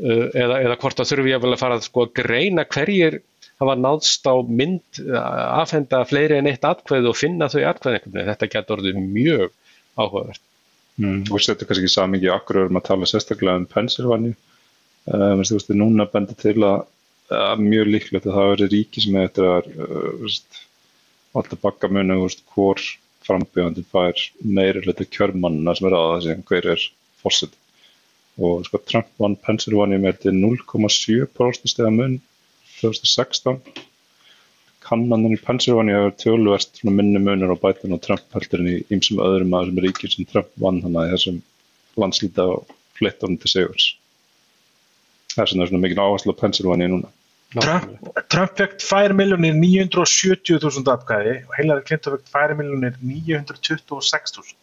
uh, 0.00 0.26
eða, 0.32 0.60
eða 0.64 0.80
hvort 0.82 1.00
það 1.00 1.12
þurfi 1.12 1.36
að 1.38 1.48
fara 1.60 1.78
að 1.78 1.86
sko, 1.86 2.08
greina 2.16 2.66
hverjir 2.66 3.20
hafa 3.60 3.76
náðst 3.80 4.26
á 4.28 4.36
mynd 4.44 4.98
aðfenda 5.16 6.02
fleiri 6.08 6.36
en 6.36 6.50
eitt 6.50 6.64
atkvæði 6.68 7.08
og 7.08 7.16
finna 7.16 7.46
þau 7.48 7.62
atkvæði. 7.70 8.02
Þetta 8.26 8.48
getur 8.52 8.76
orðið 8.76 8.98
mjög 9.00 9.54
áhugavert. 9.96 10.42
Mm, 10.96 11.26
og 11.28 11.42
setur 11.44 11.68
kannski 11.68 11.84
ekki 11.84 11.92
samingi 11.92 12.28
akkur 12.32 12.62
erum 12.62 12.78
að 12.80 12.86
tala 12.88 13.08
sérstaklega 13.08 13.60
um 13.60 13.66
Pennsylvania 13.68 14.32
uh, 15.12 15.34
þú 15.44 15.58
veist, 15.58 15.72
núna 15.76 16.06
bendir 16.08 16.38
til 16.40 16.56
að, 16.64 16.86
að 17.36 17.64
mjög 17.66 17.90
líklegt 17.92 18.28
að 18.28 18.38
það 18.38 18.48
verður 18.52 18.72
ríki 18.72 19.02
sem 19.04 19.18
eftir 19.20 19.48
að 19.50 19.68
uh, 19.76 20.38
alltaf 21.36 21.60
bakka 21.66 21.90
muni 21.92 22.16
hvor 23.26 23.40
frambjöðandi 23.40 23.84
fær 23.90 24.20
meiri 24.58 24.82
hluti 24.84 25.06
kjörmannina 25.10 25.74
sem 25.76 25.88
er 25.88 25.96
aðað 25.98 26.26
sem 26.26 26.42
hver 26.46 26.68
er 26.74 26.84
fórsett 27.22 27.56
og 28.36 28.66
sko 28.66 28.80
Trump 28.84 29.08
vann 29.18 29.36
Pennsylvania 29.42 29.98
með 29.98 30.22
til 30.26 30.34
0,7% 30.36 31.72
stega 31.72 31.90
mun 31.90 32.18
2016 32.78 33.60
kannaninn 34.86 35.34
í 35.34 35.42
Pennsylvania 35.42 36.04
er 36.06 36.16
tölverst 36.20 36.82
minni 36.86 37.18
munir 37.18 37.50
á 37.50 37.56
bætun 37.58 37.96
og 37.96 38.02
Trump 38.04 38.26
heldur 38.36 38.62
en 38.62 38.72
í 38.74 38.78
ýmsum 38.94 39.22
öðrum 39.24 39.56
aðeins 39.56 39.72
sem 39.74 39.84
ríkir 39.86 40.12
sem 40.12 40.28
Trump 40.30 40.52
vann 40.62 40.82
hann 40.84 40.98
að 41.00 41.14
þessum 41.16 41.40
landslýta 41.98 42.46
og 42.52 42.74
fleittunum 42.98 43.40
til 43.40 43.50
sigurs. 43.50 43.86
Það 45.32 45.42
er 45.42 45.52
svona 45.70 45.82
mikið 45.82 46.02
áherslu 46.04 46.36
á 46.36 46.40
Pennsylvania 46.42 46.92
núna 46.92 47.10
Trump, 47.54 47.84
Trump 48.32 48.50
fekk 48.58 48.72
2.970.000 48.82 50.90
atkvæði 50.92 51.34
og 51.46 51.52
Hillary 51.56 51.82
Clinton 51.86 52.12
fekk 52.16 52.26
2.926.000. 52.34 54.56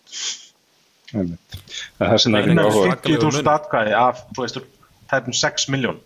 Það 1.13 2.02
er 2.02 2.08
ekki 2.42 2.58
áhuga. 2.60 2.98
50.000 2.98 3.54
atkvæði 3.54 3.94
af, 3.98 4.16
tæpum 5.12 5.34
6 5.40 5.70
miljón. 5.74 5.98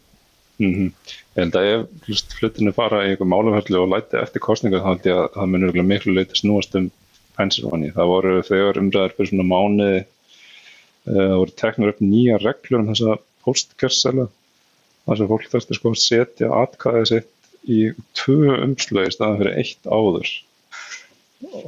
Mm 0.58 0.74
-hmm. 0.74 0.90
Ég 1.36 1.40
held 1.44 1.56
að 1.56 1.66
ef 1.74 1.82
hlutinu 2.40 2.72
fara 2.74 3.06
í 3.06 3.10
einhver 3.10 3.30
málumhörlu 3.30 3.78
og 3.82 3.92
læti 3.94 4.16
eftir 4.18 4.40
kostninga 4.42 4.82
þá 4.82 4.90
held 4.90 5.06
ég 5.06 5.16
að 5.18 5.32
það 5.36 5.50
munur 5.52 5.84
miklu 5.84 6.12
leiti 6.14 6.36
snúast 6.40 6.76
um 6.76 6.92
Pennsylvania. 7.38 7.92
Það 7.94 8.12
voru 8.14 8.42
þegar 8.42 8.78
umræðar 8.82 9.16
fyrir 9.18 9.30
svona 9.30 9.44
það 9.44 10.06
uh, 11.06 11.36
voru 11.42 11.52
teknur 11.62 11.90
upp 11.90 12.02
nýja 12.02 12.36
reglur 12.42 12.80
um 12.80 12.90
þessa 12.90 13.18
postkjörsela 13.46 14.28
þar 15.08 15.22
sem 15.22 15.32
fólk 15.32 15.48
þarfst 15.54 15.74
sko 15.78 15.94
að 15.94 16.04
setja 16.04 16.52
atkvæðið 16.64 17.10
sitt 17.14 17.34
í 17.68 17.80
tvö 18.18 18.60
umslögi 18.64 19.16
staðan 19.16 19.42
fyrir 19.42 19.58
eitt 19.64 19.90
áður 19.90 20.34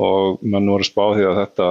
og 0.02 0.42
mann 0.42 0.70
voru 0.70 0.86
spáð 0.88 1.20
því 1.20 1.26
að 1.30 1.40
þetta, 1.44 1.66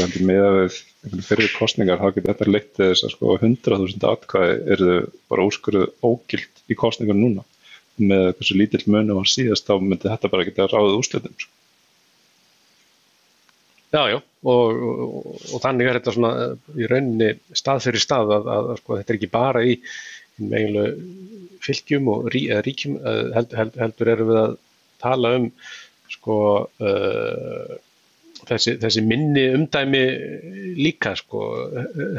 hendur 0.00 0.28
með 0.30 0.44
við 0.58 1.24
fyrir 1.26 1.50
kostningar, 1.58 2.00
þá 2.00 2.14
getur 2.14 2.30
þetta 2.30 2.50
leitt 2.50 2.70
þess 2.78 3.04
að 3.04 3.12
sko 3.12 3.34
100.000 3.36 4.06
atkvæði 4.10 4.54
eru 4.76 4.94
bara 5.32 5.44
úrskuruð 5.50 5.90
ógild 6.06 6.62
í 6.72 6.78
kostningar 6.78 7.18
núna 7.18 7.44
með 8.00 8.30
hversu 8.38 8.56
lítill 8.58 8.86
mönu 8.90 9.18
var 9.18 9.28
síðast, 9.30 9.68
þá 9.68 9.78
myndi 9.82 10.08
þetta 10.08 10.30
bara 10.32 10.46
geta 10.48 10.70
ráðið 10.70 10.96
úrslutum 10.98 11.36
sko. 11.36 11.52
Já, 13.94 14.00
já, 14.10 14.16
og, 14.50 14.80
og, 14.90 15.26
og 15.54 15.60
þannig 15.62 15.86
er 15.86 16.00
þetta 16.00 16.14
svona 16.16 16.30
í 16.74 16.88
rauninni 16.90 17.28
stað 17.54 17.84
fyrir 17.84 18.02
stað 18.02 18.32
að, 18.34 18.48
að, 18.50 18.70
að 18.72 18.80
sko, 18.80 18.96
þetta 18.98 19.12
er 19.12 19.18
ekki 19.20 19.30
bara 19.30 19.62
í 19.62 19.76
eiginlega 20.40 20.94
fylgjum 21.64 22.10
og 22.12 22.28
rí, 22.34 22.46
ríkjum 22.66 22.98
held, 23.34 23.56
held, 23.56 23.76
heldur 23.80 24.10
erum 24.12 24.30
við 24.32 24.40
að 24.42 24.56
tala 25.04 25.34
um 25.38 25.50
sko 26.12 26.38
uh, 26.64 27.74
þessi, 28.48 28.76
þessi 28.82 29.04
minni 29.06 29.46
umdæmi 29.56 30.02
líka 30.78 31.14
sko 31.18 31.46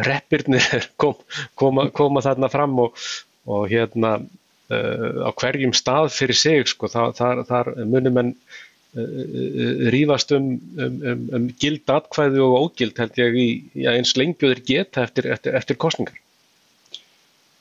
reppirnir 0.07 0.89
kom, 1.01 1.17
koma, 1.59 1.89
koma 1.95 2.23
þarna 2.25 2.51
fram 2.53 2.77
og, 2.87 3.07
og 3.49 3.67
hérna 3.71 4.17
uh, 4.19 5.25
á 5.25 5.31
hverjum 5.31 5.75
stað 5.77 6.11
fyrir 6.15 6.39
sig 6.39 6.71
sko 6.71 6.91
þar, 6.91 7.15
þar, 7.17 7.43
þar 7.49 7.71
munum 7.85 8.21
en 8.23 8.33
uh, 8.33 9.89
rífast 9.93 10.33
um, 10.37 10.55
um, 10.79 10.99
um, 11.13 11.25
um 11.39 11.49
gild 11.61 11.95
atkvæði 11.97 12.43
og 12.45 12.59
ógild 12.63 13.01
held 13.01 13.21
ég 13.21 13.41
í 13.41 13.49
já, 13.85 13.91
eins 13.93 14.15
lengjuður 14.19 14.63
geta 14.65 15.05
eftir, 15.05 15.31
eftir, 15.35 15.57
eftir 15.57 15.81
kostningar 15.81 16.21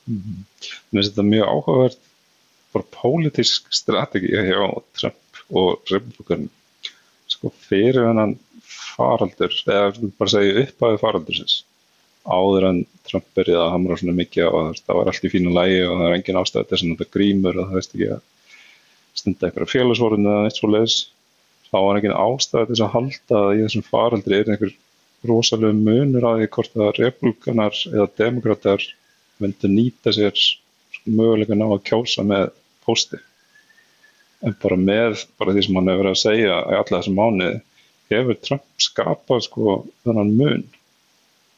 Mm 0.05 0.21
-hmm. 0.21 0.41
Mér 0.89 1.01
finnst 1.01 1.13
þetta 1.13 1.29
mjög 1.29 1.47
áhugavert 1.53 2.01
bara 2.73 2.91
pólitísk 3.01 3.71
strategi 3.73 4.33
hjá 4.33 4.83
Trump 4.99 5.41
og 5.49 5.81
republikanum 5.91 6.49
sko 7.27 7.51
fyrir 7.67 8.05
hennan 8.05 8.35
faraldur, 8.65 9.53
eða 9.67 10.11
bara 10.17 10.33
segja 10.33 10.61
uppæðu 10.65 11.01
faraldursins 11.01 11.63
áður 12.25 12.67
en 12.69 12.79
Trump 13.05 13.25
byrjaði 13.37 13.61
að 13.61 13.73
hamra 13.75 13.97
svona 13.99 14.15
mikið 14.17 14.47
að 14.47 14.69
það 14.81 14.97
var 14.99 15.11
allt 15.11 15.27
í 15.27 15.31
fínu 15.33 15.51
lægi 15.53 15.81
og 15.85 15.99
það 15.99 16.07
er 16.07 16.15
engin 16.17 16.39
ástæði 16.41 16.69
þess 16.69 16.85
að 16.85 16.93
þetta 16.93 17.13
grímur 17.15 17.59
og 17.59 17.67
það 17.67 17.79
veist 17.79 17.93
ekki 17.95 18.07
að 18.15 18.23
stunda 19.15 19.47
eitthvað 19.47 19.71
félagsvorun 19.73 20.29
eða 20.31 20.47
eitt 20.47 20.59
svo 20.59 20.71
leiðis 20.71 20.97
þá 21.69 21.77
var 21.85 21.99
engin 21.99 22.17
ástæði 22.25 22.69
þess 22.71 22.85
að 22.85 22.93
halda 22.95 23.41
að 23.41 23.53
í 23.53 23.61
þessum 23.65 23.87
faraldri 23.91 24.39
er 24.39 24.51
einhver 24.55 24.73
rosalega 25.29 25.77
munur 25.77 26.27
að 26.29 26.41
því 26.41 26.49
hvort 26.57 26.79
að 26.81 26.93
republikanar 26.99 27.81
eða 27.91 28.07
demokrater 28.21 28.87
vildu 29.43 29.71
nýta 29.71 30.13
sér 30.15 30.35
möguleika 31.05 31.57
ná 31.57 31.67
að 31.67 31.83
kjósa 31.89 32.25
með 32.25 32.49
posti 32.85 33.19
en 34.45 34.55
bara 34.61 34.77
með 34.79 35.25
bara 35.39 35.53
því 35.55 35.65
sem 35.65 35.77
hann 35.79 35.89
hefur 35.89 36.03
verið 36.03 36.15
að 36.15 36.21
segja 36.21 36.57
í 36.59 36.77
alla 36.79 36.97
þessum 36.99 37.19
mánuði 37.19 37.61
hefur 38.13 38.41
Trump 38.45 38.65
skapað 38.81 39.45
sko 39.47 39.77
þannan 40.05 40.33
mun. 40.39 40.65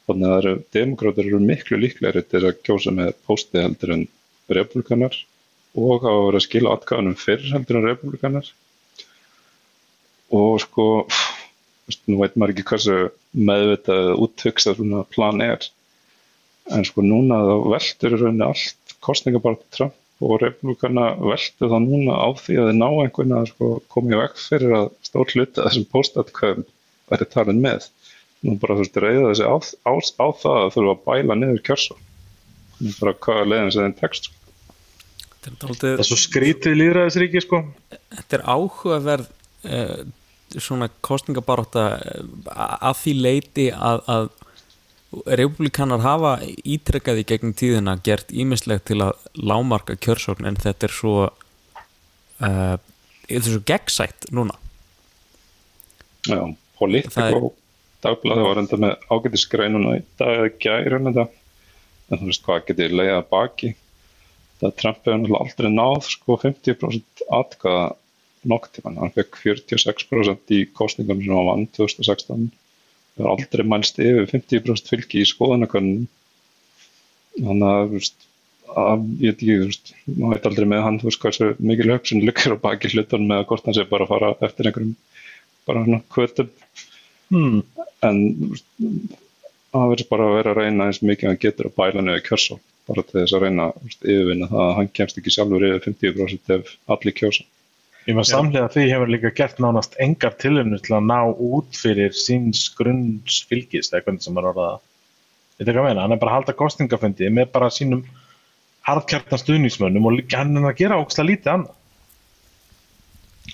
Þannig 0.08 0.34
að 0.34 0.46
demokrátur 0.72 1.26
eru 1.28 1.40
miklu 1.44 1.80
líklegri 1.82 2.22
til 2.24 2.46
að 2.48 2.62
kjósa 2.64 2.94
með 2.96 3.12
posti 3.28 3.60
heldur 3.60 3.92
en 3.98 4.06
republikanar 4.48 5.18
og 5.76 6.06
að 6.08 6.22
vera 6.28 6.40
að 6.40 6.46
skila 6.46 6.76
atkvæðanum 6.76 7.18
fyrr 7.20 7.44
heldur 7.52 7.80
en 7.80 7.88
republikanar 7.90 8.48
og 10.38 10.56
sko 10.64 10.86
nú 12.08 12.18
veit 12.20 12.36
maður 12.36 12.54
ekki 12.54 12.66
hversu 12.70 12.96
meðvitað 13.36 14.14
úttöksað 14.24 14.80
svona 14.80 15.04
plan 15.12 15.44
er 15.44 15.68
en 16.74 16.84
sko 16.86 17.04
núna 17.04 17.40
þá 17.44 17.54
veldur 17.72 18.14
í 18.14 18.20
rauninni 18.20 18.46
allt 18.46 18.96
kostningabartu 19.04 19.66
Trump 19.74 19.96
og 20.24 20.40
republikana 20.42 21.12
veldur 21.20 21.70
það 21.70 21.84
núna 21.84 22.16
á 22.18 22.28
því 22.34 22.56
að 22.58 22.68
þið 22.70 22.80
ná 22.80 22.88
einhvern 22.88 23.36
að 23.38 23.50
sko 23.52 23.68
koma 23.92 24.14
í 24.14 24.18
vekk 24.18 24.42
fyrir 24.42 24.74
að 24.80 24.88
stór 25.06 25.34
hluti 25.34 25.60
að 25.60 25.68
þessum 25.68 25.86
postatkvæðum 25.92 26.66
væri 27.08 27.28
talin 27.32 27.62
með. 27.62 27.86
Nú 28.42 28.56
bara 28.62 28.76
þú 28.78 28.84
veist 28.84 28.98
reyða 29.02 29.30
þessi 29.30 29.46
á, 29.46 29.56
á, 29.86 29.92
á 29.94 30.26
það 30.42 30.58
að 30.64 30.74
þurfa 30.74 30.94
að 30.94 31.04
bæla 31.06 31.38
niður 31.38 31.62
kjörsum. 31.68 32.02
Nú 32.78 32.92
bara 32.98 33.14
hvaða 33.26 33.48
leiðin 33.52 33.72
sem 33.74 33.86
þeim 33.86 33.96
tekst. 34.02 34.30
Það 35.48 35.86
er 35.94 36.04
svo 36.06 36.18
skrítið 36.18 36.76
líðræðisríki 36.76 37.42
sko. 37.42 37.62
Þetta 38.12 38.38
er 38.38 38.44
áhugaverð 38.44 39.30
eh, 39.64 40.02
svona 40.58 40.90
kostningabaróta 41.06 41.86
eh, 42.02 42.20
að 42.58 43.00
því 43.04 43.14
leiti 43.22 43.68
að, 43.74 44.02
að 44.10 44.28
Republikanar 45.08 46.02
hafa 46.04 46.34
ítrekkaði 46.68 47.24
gegn 47.30 47.54
tíðina 47.56 47.94
gert 48.04 48.32
ímislegt 48.32 48.90
til 48.90 49.00
að 49.06 49.14
lámarka 49.40 49.96
kjörsókn 49.96 50.48
en 50.50 50.58
þetta 50.60 50.88
er 50.88 50.94
svo 50.94 51.14
uh, 51.24 52.76
þetta 53.24 53.38
er 53.38 53.46
svo 53.46 53.62
gegnsætt 53.70 54.28
núna. 54.36 54.58
Já, 56.28 56.42
Politico 56.78 57.24
er... 57.24 57.48
dagblæði 58.04 58.46
var 58.50 58.60
enda 58.60 58.80
með 58.84 59.08
ágættisgreinuna 59.08 59.96
í 59.96 60.04
dag 60.20 60.34
eða 60.34 60.52
gæri 60.60 61.00
en 61.00 62.20
þú 62.20 62.28
veist 62.28 62.44
hvað 62.44 62.66
getur 62.68 62.98
leiðað 63.00 63.24
baki. 63.32 63.72
Það 64.58 64.76
Trump 64.82 65.08
hefur 65.08 65.34
aldrei 65.38 65.70
náð 65.72 65.98
sko 66.08 66.36
50% 66.42 67.26
atkvæða 67.40 67.88
nokk 68.48 68.70
til 68.72 68.84
hann, 68.84 68.98
hann 69.00 69.12
fekk 69.14 69.40
46% 69.40 70.54
í 70.56 70.64
kostningum 70.74 71.20
sem 71.22 71.34
hann 71.34 71.48
vann 71.48 71.68
2016 71.76 72.48
það 73.18 73.26
er 73.26 73.32
aldrei 73.34 73.66
mælst 73.66 74.00
yfir 74.02 74.30
50% 74.30 74.92
fylgi 74.92 75.22
í 75.24 75.28
skoðanakönnum 75.28 76.06
þannig 77.38 77.68
að, 77.74 78.08
að 78.84 79.04
ég 79.24 79.36
veit 79.42 79.42
ekki, 79.42 79.98
maður 80.14 80.38
veit 80.38 80.48
aldrei 80.50 80.68
með 80.72 80.84
hann, 80.86 81.00
þú 81.02 81.10
veist, 81.10 81.22
hversu 81.24 81.50
mikil 81.58 81.90
högsun 81.92 82.24
lykkar 82.26 82.56
á 82.58 82.64
baki 82.64 82.92
hlutan 82.94 83.26
með 83.26 83.42
að 83.42 83.48
hvort 83.50 83.68
hann 83.68 83.78
sé 83.78 83.86
bara 83.90 84.06
að 84.06 84.14
fara 84.14 84.32
eftir 84.48 84.70
einhverjum 84.70 84.96
bara 85.68 85.84
svona 85.84 86.00
kvötum. 86.14 86.52
Hmm. 87.28 87.60
en 88.08 88.20
það 88.78 89.90
verður 89.92 90.08
bara 90.08 90.26
að 90.28 90.36
vera 90.38 90.52
að 90.54 90.60
reyna 90.62 90.86
eins 90.88 91.02
mikið 91.04 91.28
hann 91.28 91.42
getur 91.42 91.68
að 91.68 91.76
bæla 91.76 92.04
niður 92.04 92.24
kjörsá 92.30 92.56
bara 92.88 93.04
til 93.04 93.18
þess 93.18 93.36
að 93.36 93.44
reyna 93.44 93.66
yfirvinna 93.98 94.48
það 94.48 94.64
að 94.64 94.74
hann 94.78 94.90
kemst 94.96 95.18
ekki 95.20 95.34
sjálfur 95.34 95.66
yfir 95.68 95.82
50% 95.90 96.54
ef 96.56 96.70
allir 96.94 97.16
kjósa 97.18 97.44
Ég 98.08 98.16
var 98.16 98.24
samlega 98.24 98.70
því 98.72 98.82
hefur 98.88 99.10
líka 99.12 99.30
gert 99.36 99.58
nánast 99.60 99.98
engar 100.00 100.32
tilumnur 100.40 100.80
til 100.80 100.94
að 100.96 101.08
ná 101.10 101.18
út 101.28 101.76
fyrir 101.76 102.14
síns 102.16 102.62
grunns 102.78 103.42
fylgis 103.50 103.90
eða 103.92 104.06
hvernig 104.06 104.24
sem 104.24 104.32
maður 104.32 104.54
orðaða. 104.54 104.78
Þetta 105.58 105.66
er 105.66 105.74
ekki 105.74 105.82
að 105.82 105.88
meina, 105.90 106.06
hann 106.06 106.14
er 106.14 106.22
bara 106.22 106.32
að 106.32 106.38
halda 106.38 106.54
kostningafundi 106.56 107.28
með 107.36 107.50
bara 107.52 107.68
sínum 107.74 108.06
hardkjartan 108.88 109.42
stuðnismönnum 109.42 110.08
og 110.08 110.32
hann 110.32 110.56
er 110.56 110.70
að 110.70 110.78
gera 110.78 111.00
ógslag 111.02 111.28
lítið 111.28 111.52
annað. 111.52 111.74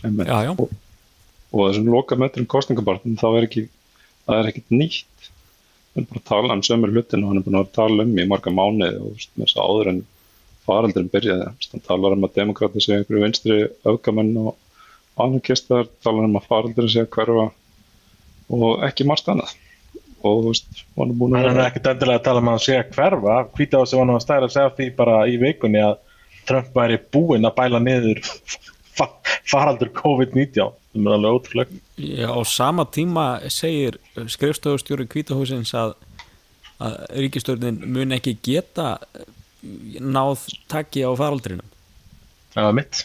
Já, 0.05 0.39
já. 0.47 0.53
Og, 0.55 0.71
og 1.51 1.67
þessum 1.67 1.91
lokametrum 1.97 2.47
kostningabartum 2.55 3.19
þá 3.19 3.29
er 3.33 3.49
ekki, 3.49 3.67
það 4.29 4.39
er 4.39 4.53
ekkit 4.53 4.75
nýtt. 4.75 5.31
Hann 5.95 6.05
er 6.05 6.11
bara 6.13 6.23
að 6.23 6.31
tala 6.31 6.59
um 6.59 6.63
sömur 6.67 6.95
hlutin 6.95 7.27
og 7.27 7.33
hann 7.33 7.43
er 7.43 7.47
búin 7.49 7.59
að 7.59 7.75
tala 7.75 8.07
um 8.07 8.15
í 8.15 8.31
marga 8.31 8.55
mánuði 8.55 9.03
og 9.03 9.19
með 9.35 9.49
þess 9.49 9.59
að 9.59 9.73
áður 9.73 9.93
en 9.97 10.05
faraldurinn 10.69 11.11
byrjaði. 11.13 11.51
Hann 11.73 11.85
talar 11.87 12.17
um 12.17 12.27
að 12.27 12.39
demokrati 12.41 12.83
séu 12.83 12.99
einhverju 12.99 13.25
vinstri 13.25 13.59
öfgamenn 13.89 14.33
og 14.45 14.55
anarkistar, 15.21 15.91
talar 16.05 16.29
um 16.29 16.39
að 16.41 16.49
faraldurinn 16.51 16.95
séu 16.95 17.11
hverfa 17.11 17.51
og 18.55 18.85
ekki 18.89 19.07
margt 19.09 19.29
annað. 19.33 19.55
og 20.25 20.39
þú 20.41 20.53
veist, 20.55 20.85
hann 20.97 21.11
er 21.11 21.17
búin 21.21 21.35
að 21.37 21.43
Hann 21.45 21.59
er 21.59 21.67
ekkert 21.67 21.89
endilega 21.91 22.21
að 22.21 22.25
tala 22.25 22.41
um 22.41 22.49
að 22.49 22.55
hann 22.55 22.63
sé 22.65 22.77
að 22.79 22.95
hverfa. 22.97 23.35
Hvita 23.59 23.81
á 23.81 23.85
sig 23.85 23.99
var 23.99 24.07
nú 24.09 24.15
að 24.15 24.23
stæla 24.25 24.47
að 24.49 24.55
segja 24.55 24.71
því 24.79 24.87
bara 24.97 25.17
í 25.29 25.35
vikunni 25.43 25.83
að 25.85 25.99
Trump 26.49 26.71
væri 26.77 26.97
búinn 27.13 27.45
að 27.45 27.57
bæla 27.59 27.81
niður 27.85 28.23
fa 28.97 29.09
faraldur 29.51 29.93
COVID-19. 29.93 30.73
Það 30.95 31.11
er 31.11 31.17
alveg 31.19 31.37
ótrúlega. 31.37 31.79
Já, 31.99 32.29
á 32.33 32.41
sama 32.49 32.87
tíma 32.89 33.27
segir 33.53 33.99
skrifstofustjóri 34.17 35.09
kvítahúsins 35.11 35.75
að, 35.77 35.97
að 36.81 36.97
ríkistjórnin 37.21 37.83
mun 37.85 38.17
ekki 38.17 38.39
geta 38.41 38.95
náð 40.01 40.49
taki 40.71 41.05
á 41.07 41.11
faraldrinum 41.19 41.71
Það 42.55 42.69
var 42.69 42.77
mitt. 42.79 43.01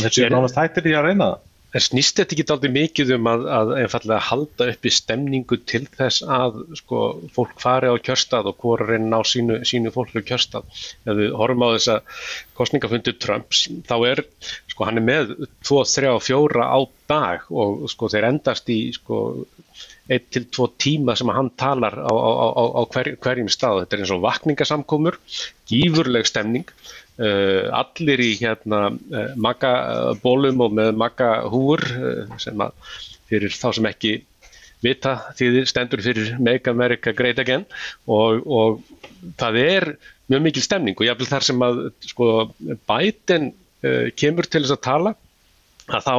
Þessi 0.00 0.26
er 0.26 0.34
nánast 0.34 0.58
hættir 0.60 0.90
í 0.90 0.96
að 0.96 1.08
reyna 1.08 1.30
það. 1.30 1.46
En 1.70 1.82
snýst 1.84 2.18
þetta 2.18 2.34
ekki 2.34 2.44
aldrei 2.50 2.72
mikið 2.74 3.10
um 3.14 3.28
að, 3.30 3.44
að 3.54 3.68
einfallega 3.78 4.24
halda 4.26 4.66
uppi 4.72 4.90
stemningu 4.90 5.58
til 5.70 5.84
þess 5.86 6.24
að 6.26 6.56
sko, 6.80 7.02
fólk 7.36 7.52
fari 7.62 7.86
á 7.86 7.94
kjörstað 8.02 8.48
og 8.50 8.56
hvora 8.58 8.88
reyna 8.88 9.12
ná 9.12 9.22
sínu, 9.22 9.60
sínu 9.70 9.92
fólk 9.94 10.16
á 10.18 10.26
kjörstað. 10.32 10.66
Ef 11.06 11.20
við 11.20 11.36
horfum 11.38 11.62
á 11.62 11.68
þessa 11.76 11.96
kostningafundu 12.58 13.14
Trumps, 13.22 13.62
þá 13.86 13.94
er, 14.10 14.24
sko, 14.72 14.88
hann 14.88 14.98
er 14.98 15.06
með 15.06 15.32
2, 15.46 15.78
3 15.94 16.10
og 16.16 16.24
4 16.26 16.66
á 16.66 16.78
dag 17.14 17.46
og 17.54 17.86
sko, 17.94 18.10
þeir 18.10 18.28
endast 18.32 18.74
í 18.74 18.80
sko, 18.98 19.22
1 20.10 20.30
til 20.34 20.46
2 20.50 20.68
tíma 20.82 21.14
sem 21.18 21.30
hann 21.30 21.52
talar 21.60 21.94
á, 21.94 22.10
á, 22.10 22.30
á, 22.50 22.64
á 22.78 22.82
hver, 22.90 23.12
hverjum 23.22 23.50
stað. 23.52 23.84
Þetta 23.84 23.96
er 23.96 24.02
eins 24.04 24.14
og 24.14 24.24
vakningasamkomur, 24.24 25.20
gífurleg 25.70 26.26
stemning. 26.28 26.66
Uh, 27.20 27.68
allir 27.76 28.22
í 28.24 28.30
hérna 28.40 28.86
uh, 28.88 29.32
magabólum 29.36 30.62
og 30.64 30.76
með 30.78 30.94
magahúur 30.96 31.82
uh, 31.84 32.38
sem 32.40 32.62
að 32.64 32.72
fyrir 33.28 33.52
þá 33.52 33.66
sem 33.76 33.88
ekki 33.90 34.12
vita 34.80 35.16
því 35.36 35.64
stendur 35.68 36.00
fyrir 36.00 36.38
Make 36.40 36.72
America 36.72 37.12
Great 37.12 37.42
Again 37.42 37.66
og, 38.08 38.46
og 38.48 39.34
það 39.40 39.58
er 39.60 39.88
mjög 40.32 40.46
mikil 40.46 40.64
stemning 40.64 40.96
og 40.96 41.04
jáfnvel 41.04 41.28
þar 41.28 41.46
sem 41.50 41.66
að 41.66 41.82
sko, 42.08 42.30
Biden 42.88 43.50
uh, 43.52 44.08
kemur 44.16 44.48
til 44.48 44.64
þess 44.64 44.78
að 44.78 44.86
tala 44.88 45.14
að 45.96 46.06
þá, 46.06 46.14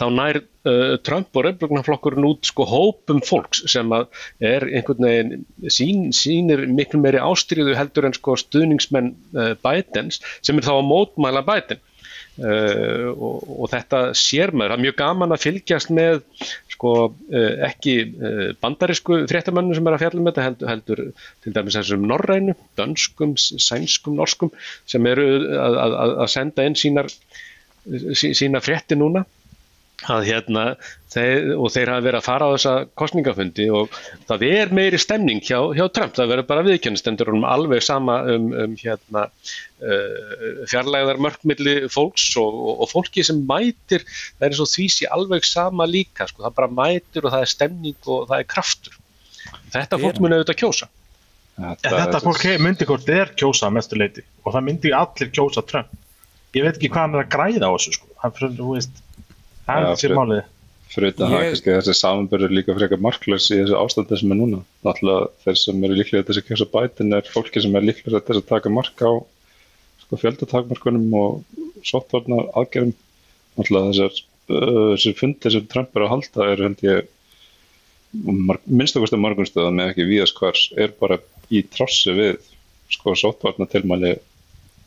þá 0.00 0.04
nær 0.16 0.40
uh, 0.40 0.94
Trump 1.06 1.36
og 1.36 1.46
Republikanflokkurinn 1.48 2.28
út 2.30 2.48
sko 2.48 2.66
hópum 2.68 3.20
fólks 3.26 3.64
sem 3.70 3.92
að 3.96 4.08
er 4.52 4.66
einhvern 4.70 5.06
veginn 5.06 5.44
sín, 5.72 6.08
sínir 6.16 6.66
miklu 6.70 7.02
meiri 7.02 7.22
ástriðu 7.22 7.76
heldur 7.78 8.08
en 8.08 8.16
sko 8.16 8.38
stuðningsmenn 8.40 9.14
uh, 9.36 9.54
Bidens 9.64 10.20
sem 10.40 10.58
er 10.58 10.66
þá 10.66 10.74
að 10.78 10.90
mótmæla 10.90 11.46
Biden. 11.46 11.82
Uh, 12.40 13.10
og, 13.10 13.42
og 13.52 13.68
þetta 13.68 13.98
sér 14.16 14.52
maður, 14.54 14.70
það 14.70 14.78
er 14.78 14.82
mjög 14.86 14.94
gaman 14.96 15.34
að 15.34 15.42
fylgjast 15.42 15.90
með 15.92 16.20
sko 16.72 16.92
uh, 17.10 17.66
ekki 17.66 17.94
uh, 18.06 18.46
bandarísku 18.62 19.18
fréttamönnum 19.28 19.76
sem 19.76 19.90
er 19.90 19.96
að 19.96 20.04
fjalla 20.06 20.24
með 20.24 20.38
þetta 20.38 20.70
heldur, 20.70 21.02
heldur 21.02 21.42
til 21.44 21.54
dæmis 21.58 21.76
þessum 21.76 22.06
norrænu, 22.08 22.54
dönskum, 22.80 23.34
sænskum, 23.36 24.16
norskum 24.16 24.54
sem 24.88 25.10
eru 25.10 25.26
að, 25.58 25.76
að, 25.84 26.14
að 26.24 26.32
senda 26.38 26.68
inn 26.70 26.78
sínar 26.80 27.10
sí- 27.12 27.49
sína 28.16 28.62
frétti 28.64 28.98
núna 28.98 29.24
að 30.08 30.26
hérna 30.30 30.62
þeir, 31.12 31.50
og 31.60 31.72
þeir 31.74 31.90
hafa 31.92 32.04
verið 32.06 32.18
að 32.20 32.26
fara 32.26 32.46
á 32.48 32.54
þessa 32.54 32.72
kostningafundi 32.96 33.66
og 33.76 33.96
það 34.28 34.44
er 34.48 34.72
meiri 34.76 35.00
stemning 35.00 35.42
hjá, 35.44 35.58
hjá 35.76 35.84
Trump, 35.92 36.14
það 36.16 36.30
verður 36.32 36.48
bara 36.48 36.64
viðkjönstendur 36.68 37.32
um 37.34 37.44
alveg 37.48 37.84
sama 37.84 38.20
um, 38.32 38.46
um 38.64 38.76
hérna 38.80 39.26
uh, 39.28 40.62
fjarlæðar 40.70 41.20
mörkmilli 41.20 41.76
fólks 41.92 42.30
og, 42.40 42.48
og, 42.48 42.84
og 42.86 42.92
fólki 42.94 43.26
sem 43.26 43.42
mætir, 43.48 44.06
það 44.38 44.46
er 44.46 44.54
eins 44.54 44.64
og 44.64 44.72
því 44.72 44.88
sé 44.96 45.10
alveg 45.18 45.48
sama 45.48 45.88
líka, 45.90 46.28
sko, 46.30 46.46
það 46.46 46.56
bara 46.62 46.72
mætir 46.80 47.26
og 47.26 47.34
það 47.34 47.44
er 47.44 47.54
stemning 47.56 48.00
og 48.06 48.30
það 48.30 48.38
er 48.38 48.50
kraftur. 48.54 48.98
Þetta 49.74 50.00
fólk 50.00 50.20
mun 50.22 50.36
auðvitað 50.36 50.62
kjósa. 50.62 50.88
En 51.60 51.76
þetta 51.84 52.20
fólk 52.24 52.44
myndi 52.62 52.86
hvort 52.88 53.08
er 53.12 53.34
kjósa 53.36 53.68
að 53.68 53.74
mestu 53.76 53.98
leiti 53.98 54.24
og 54.46 54.54
það 54.54 54.64
myndi 54.64 54.94
allir 54.96 55.32
kjósa 55.34 55.64
Trump. 55.68 55.92
Ég 56.56 56.64
veit 56.66 56.76
ekki 56.76 56.88
hvað 56.90 57.04
hann 57.04 57.14
er 57.18 57.22
að 57.24 57.32
græða 57.34 57.68
á 57.70 57.72
þessu 57.76 57.92
sko. 57.96 58.08
Hann 58.22 58.32
fyrir, 58.36 58.54
þú 58.58 58.70
veist, 58.74 58.96
Já, 59.68 59.74
er 59.76 59.84
sér 59.94 60.00
fyrir- 60.08 60.18
málið. 60.18 60.40
Fyrir 60.90 61.12
þetta 61.12 61.26
Ég- 61.30 61.34
ég... 61.44 61.50
kannski 61.52 61.74
þessi 61.76 61.94
samanbörður 62.00 62.54
líka 62.58 62.74
frekar 62.74 62.98
marklaus 63.06 63.44
í 63.54 63.58
þessu 63.60 63.76
ástandi 63.78 64.18
sem 64.18 64.32
er 64.34 64.38
núna. 64.40 64.62
Náttúrulega 64.82 65.28
þeir 65.44 65.60
sem 65.60 65.84
eru 65.86 65.98
líklega 66.00 66.24
til 66.26 66.34
þess 66.34 66.42
að 66.42 66.48
kjósa 66.48 66.66
bætin 66.74 67.14
er 67.14 67.30
fólki 67.30 67.62
sem 67.62 67.76
er 67.78 67.86
líklega 67.86 68.18
til 68.24 68.34
þess 68.34 68.42
að 68.42 68.48
taka 68.50 68.72
mark 68.74 69.04
á 69.06 69.10
sko, 70.02 70.18
fjöldatakmarkunum 70.24 71.14
og 71.14 71.60
sóttvarnar 71.86 72.50
aðgerðum. 72.58 72.96
Náttúrulega 73.60 73.92
þessar, 73.94 74.18
uh, 74.50 74.90
þessar 74.96 75.16
fundir 75.22 75.54
sem 75.54 75.70
Trump 75.70 75.94
er 75.94 76.06
að 76.08 76.12
halda 76.16 76.48
er 76.50 76.64
held 76.66 76.82
ég 76.88 77.08
minnstakosti 78.66 79.18
margum 79.22 79.46
stöðum 79.46 79.76
með 79.78 79.92
ekki 79.92 80.06
víðast 80.08 80.34
hvers 80.40 80.64
er 80.74 80.90
bara 80.98 81.20
í 81.54 81.62
trossi 81.70 82.10
við 82.16 82.40
sko 82.90 83.14
sóttvarnar 83.14 83.70
tilmæli 83.70 84.16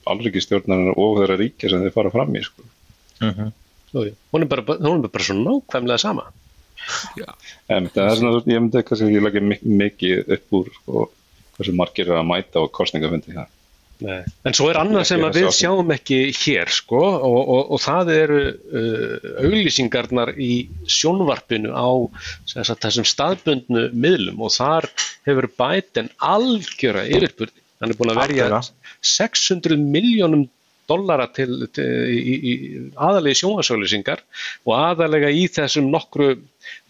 alríkistjórnarinnar 0.09 0.97
og 0.99 1.19
þeirra 1.21 1.39
ríkja 1.39 1.71
sem 1.71 1.83
þeir 1.85 1.95
fara 1.95 2.11
fram 2.13 2.35
í 2.35 2.43
sko. 2.45 2.65
Svo, 3.23 4.05
já. 4.07 4.13
hún 4.33 4.43
er 4.45 4.49
bara, 4.51 4.77
hún 4.81 5.03
er 5.05 5.11
bara 5.13 5.23
svo 5.27 5.35
nákvæmlega 5.39 6.01
sama 6.01 6.25
En 7.71 7.87
það 7.93 8.07
er 8.09 8.17
svona, 8.19 8.39
ég 8.51 8.59
myndi 8.59 8.81
kannski 8.83 9.07
ekki 9.07 9.23
leggja 9.23 9.43
mik- 9.47 9.67
mikið 9.81 10.31
upp 10.35 10.55
úr 10.59 10.71
sko, 10.77 11.03
hversu 11.55 11.75
margir 11.79 12.09
eru 12.09 12.17
að 12.19 12.25
mæta 12.27 12.59
á 12.59 12.63
kostningafundi 12.75 13.35
það. 13.37 13.51
Nei. 14.03 14.19
En 14.49 14.55
svo 14.57 14.67
er 14.67 14.79
annað 14.81 15.05
sem 15.07 15.21
við 15.31 15.47
sjáum 15.55 15.93
ekki 15.95 16.17
hér 16.35 16.71
sko 16.73 16.99
og, 16.99 17.37
og, 17.39 17.71
og 17.77 17.79
það 17.79 18.11
eru 18.17 18.39
uh, 18.49 19.27
auglýsingarnar 19.45 20.33
í 20.35 20.51
sjónvarpinu 20.91 21.71
á 21.71 21.87
sem 22.49 22.65
sagt, 22.67 22.83
þessum 22.83 23.07
staðbundnu 23.07 23.85
miðlum 23.95 24.41
og 24.43 24.51
þar 24.57 24.89
hefur 25.29 25.47
Biden 25.55 26.11
algjöra 26.19 27.05
yfirburði. 27.07 27.62
Hann 27.83 27.91
er 27.91 27.99
búin 27.99 28.13
að 28.13 28.21
verja 28.21 28.45
Algjörlega. 28.47 28.91
600 29.13 29.79
miljónum 29.93 30.45
dollara 30.87 31.27
til, 31.31 31.67
til 31.75 31.85
í, 32.11 32.17
í, 32.19 32.53
í 32.53 32.81
aðalegi 32.99 33.39
sjónvarsauglýsingar 33.41 34.23
og 34.67 34.73
aðalega 34.75 35.29
í 35.31 35.45
þessum 35.51 35.89
nokkru, 35.93 36.33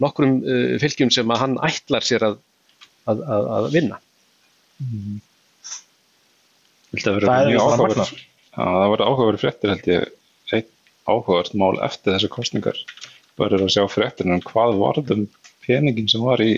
nokkrum 0.02 0.40
uh, 0.42 0.74
fylgjum 0.82 1.12
sem 1.14 1.34
hann 1.38 1.60
ætlar 1.66 2.06
sér 2.06 2.26
að, 2.30 2.40
að, 3.10 3.24
að, 3.36 3.50
að 3.58 3.70
vinna. 3.76 4.00
Að 6.94 7.02
Það 7.04 7.16
vera 7.18 7.38
er 7.42 7.50
mjög 7.50 7.64
bara 7.64 7.78
áhugaverð. 7.78 8.12
það 8.54 8.92
var 8.94 9.04
áhugaverð 9.08 9.42
fréttir 9.42 9.74
held 9.74 9.88
ég, 9.90 10.12
einn 10.54 10.70
áhugaverð 11.10 11.56
mál 11.62 11.80
eftir 11.86 12.14
þessu 12.14 12.30
kostningar. 12.34 12.84
Bara 13.40 13.58
að 13.58 13.72
sjá 13.74 13.86
fréttir 13.90 14.30
um 14.30 14.44
hvað 14.46 14.78
varðum 14.82 15.26
peningin 15.66 16.10
sem 16.12 16.22
var 16.22 16.42
í 16.44 16.52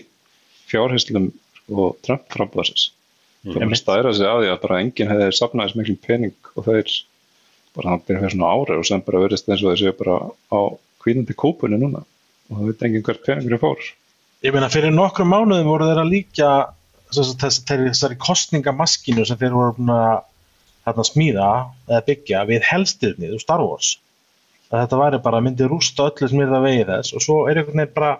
fjárhyslum 0.68 1.30
og 1.72 1.96
Trump 2.04 2.28
frambæðsins. 2.34 2.90
Það 3.46 3.60
var 3.62 3.76
að 3.76 3.80
stæra 3.80 4.14
sig 4.18 4.26
að 4.26 4.40
því 4.42 4.48
að 4.52 4.62
bara 4.64 4.80
enginn 4.82 5.12
hefði 5.12 5.28
safnað 5.38 5.68
þess 5.68 5.78
miklum 5.80 6.00
pening 6.02 6.50
og 6.56 6.66
þeir 6.66 6.94
bara 7.76 7.92
hann 7.92 8.02
byrja 8.08 8.22
fyrir 8.24 8.34
svona 8.34 8.54
ári 8.56 8.78
og 8.80 8.88
sem 8.88 9.04
bara 9.06 9.22
verðist 9.22 9.50
eins 9.50 9.62
og 9.62 9.72
þeir 9.72 9.82
séu 9.82 9.98
bara 10.00 10.16
á 10.50 10.60
kvínandi 11.04 11.36
kúpunni 11.38 11.78
núna 11.78 12.02
og 12.02 12.56
það 12.56 12.72
veit 12.72 12.86
enginn 12.88 13.06
hvert 13.06 13.26
peningur 13.26 13.62
fór. 13.62 13.84
Ég 14.46 14.54
meina, 14.54 14.70
fyrir 14.74 14.94
nokkrum 14.94 15.30
mánuðum 15.34 15.70
voru 15.70 15.90
þeir 15.90 16.02
að 16.02 16.12
líka 16.14 16.50
þess, 17.14 17.36
þess, 17.42 17.62
þessari 17.70 18.18
kostningamaskinu 18.22 19.26
sem 19.28 19.40
þeir 19.42 19.56
voru 19.58 19.92
að 20.86 21.04
smíða 21.10 21.50
eða 21.90 22.04
byggja 22.10 22.44
við 22.50 22.68
helstirnið 22.70 23.38
úr 23.38 23.44
Star 23.44 23.64
Wars. 23.66 23.96
Að 24.72 24.84
þetta 24.84 25.02
væri 25.02 25.22
bara, 25.26 25.42
myndi 25.46 25.70
rústa 25.70 26.10
öllu 26.10 26.30
sem 26.30 26.42
er 26.42 26.54
það 26.54 26.66
vegið 26.66 26.92
þess 26.94 27.16
og 27.16 27.26
svo 27.26 27.38
er 27.46 27.62
einhvern 27.62 27.82
veginn 27.84 27.98
bara, 27.98 28.14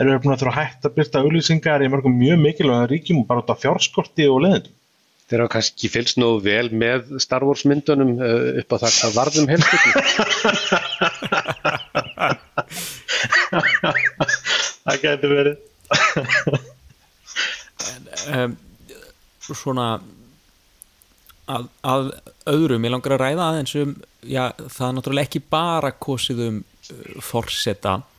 erum 0.00 0.14
við 0.16 0.22
búin 0.24 0.34
að 0.34 0.40
þurfa 0.42 0.52
að 0.54 0.60
hætta 0.60 0.88
að 0.88 0.96
byrta 0.98 1.22
auglýsingar 1.24 1.84
í 1.84 1.90
mörgum 1.92 2.14
mjög 2.16 2.38
mikilvægum 2.44 2.90
ríkjum 2.90 3.26
bara 3.28 3.42
út 3.42 3.52
af 3.52 3.60
fjárskorti 3.60 4.24
og 4.30 4.38
leðendum. 4.46 4.76
Þeir 5.30 5.44
hafa 5.44 5.52
kannski 5.54 5.86
fylgst 5.92 6.18
nú 6.18 6.28
vel 6.42 6.68
með 6.74 7.12
Star 7.22 7.44
Wars 7.46 7.62
myndunum 7.68 8.16
uh, 8.18 8.58
upp 8.58 8.70
á 8.74 8.76
það 8.82 8.92
hvað 8.96 9.12
varðum 9.20 9.46
helstutum. 9.52 9.94
Það 14.80 14.96
getur 15.04 15.30
verið. 15.36 15.56
um, 18.34 18.52
svona 19.50 19.86
að, 21.50 21.66
að 21.82 22.10
öðrum, 22.50 22.84
ég 22.86 22.94
langar 22.94 23.14
að 23.16 23.22
ræða 23.24 23.48
aðeins 23.52 23.74
um 23.78 23.94
já, 24.26 24.44
það 24.66 24.86
er 24.88 24.94
náttúrulega 24.98 25.28
ekki 25.28 25.42
bara 25.52 25.90
kosið 25.94 26.38
um 26.48 26.60
uh, 26.64 27.18
forseta 27.22 28.00
uh, 28.00 28.09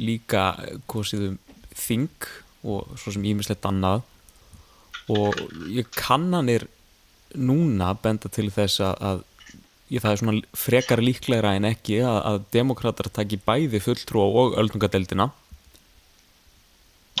líka 0.00 0.52
kosið 0.90 1.26
um 1.30 1.38
þing 1.74 2.28
og 2.70 2.92
svo 3.00 3.14
sem 3.14 3.24
ímislegt 3.30 3.66
annað. 3.66 4.04
Og 5.10 5.34
ég 5.72 5.88
kannanir 5.96 6.68
núna 7.34 7.94
benda 7.98 8.30
til 8.30 8.48
þess 8.52 8.82
að, 8.84 9.24
ég, 9.90 10.02
það 10.02 10.12
er 10.12 10.20
svona 10.20 10.56
frekar 10.56 11.02
líklegra 11.02 11.54
en 11.58 11.68
ekki 11.70 12.00
að, 12.04 12.18
að 12.30 12.40
demokrater 12.54 13.10
taki 13.10 13.40
bæði 13.42 13.82
fulltrú 13.82 14.22
og 14.26 14.58
öldungadeldina 14.60 15.30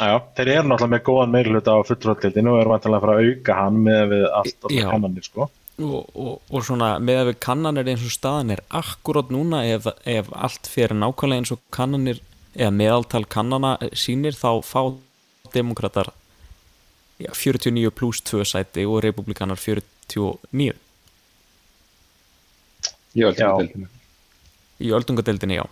Já, 0.00 0.16
þeir 0.36 0.48
eru 0.54 0.68
náttúrulega 0.70 0.94
með 0.94 1.02
góðan 1.04 1.32
meirhluta 1.34 1.72
á 1.76 1.78
fulltrúaldildinu 1.84 2.54
og 2.54 2.60
eru 2.62 2.72
vantilega 2.72 3.00
að 3.00 3.04
fara 3.04 3.16
að 3.16 3.26
auka 3.26 3.56
hann 3.58 3.80
með 3.84 4.04
við 4.12 4.22
allt, 4.38 4.54
allt 4.64 4.76
kannanir, 4.86 5.26
sko. 5.26 5.46
Og, 5.84 6.08
og, 6.14 6.40
og 6.50 6.64
svona 6.66 6.94
með 7.02 7.20
að 7.20 7.28
við 7.30 7.38
kannanir 7.46 7.90
eins 7.92 8.04
og 8.06 8.14
staðan 8.14 8.54
er 8.54 8.62
akkurát 8.80 9.30
núna 9.32 9.62
ef, 9.68 9.88
ef 10.08 10.30
allt 10.34 10.70
fyrir 10.70 10.96
nákvæmlega 10.98 11.42
eins 11.42 11.54
og 11.54 11.62
kannanir 11.74 12.22
eða 12.56 12.72
meðaltal 12.74 13.24
kannana 13.30 13.76
sýnir 13.92 14.36
þá 14.38 14.62
fá 14.66 14.82
demokrater 15.54 16.10
já, 17.20 17.30
49 17.34 17.92
pluss 17.94 18.22
2 18.30 18.46
sæti 18.48 18.86
og 18.86 19.02
republikanar 19.06 19.60
49 19.60 20.72
Ég 23.10 23.26
held 23.26 23.40
Já. 23.40 23.48
að 23.50 23.64
deildinu. 23.64 23.88
í 24.80 24.90
öldungadeildinni, 24.94 25.56
já. 25.58 25.64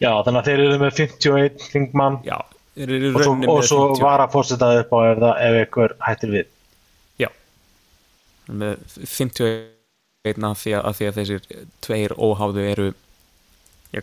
Já, 0.00 0.10
þannig 0.26 0.40
að 0.40 0.48
þeir 0.48 0.62
eru 0.64 0.78
með 0.80 0.96
51 1.04 1.68
þingmann 1.70 2.16
já 2.26 2.38
þeir 2.80 2.94
eru 2.96 3.10
í 3.10 3.12
og 3.14 3.24
svo, 3.24 3.34
og 3.52 3.62
svo 3.66 3.82
50 3.92 4.04
var 4.04 4.24
að 4.24 4.34
fórsetað 4.34 4.80
upp 4.82 4.94
á 4.94 4.98
ef, 5.00 5.20
það, 5.20 5.34
ef 5.46 5.58
ykkur 5.64 5.94
hættir 6.06 6.34
við. 6.34 6.50
Já 8.50 8.56
með 8.58 8.98
51 9.06 10.50
af 10.50 10.58
því 10.60 10.74
að, 10.74 10.82
að 10.84 10.98
því 10.98 11.06
að 11.08 11.16
þessir 11.20 11.46
tveir 11.86 12.14
óháðu 12.18 12.66
eru 12.66 12.88
já, 13.94 14.02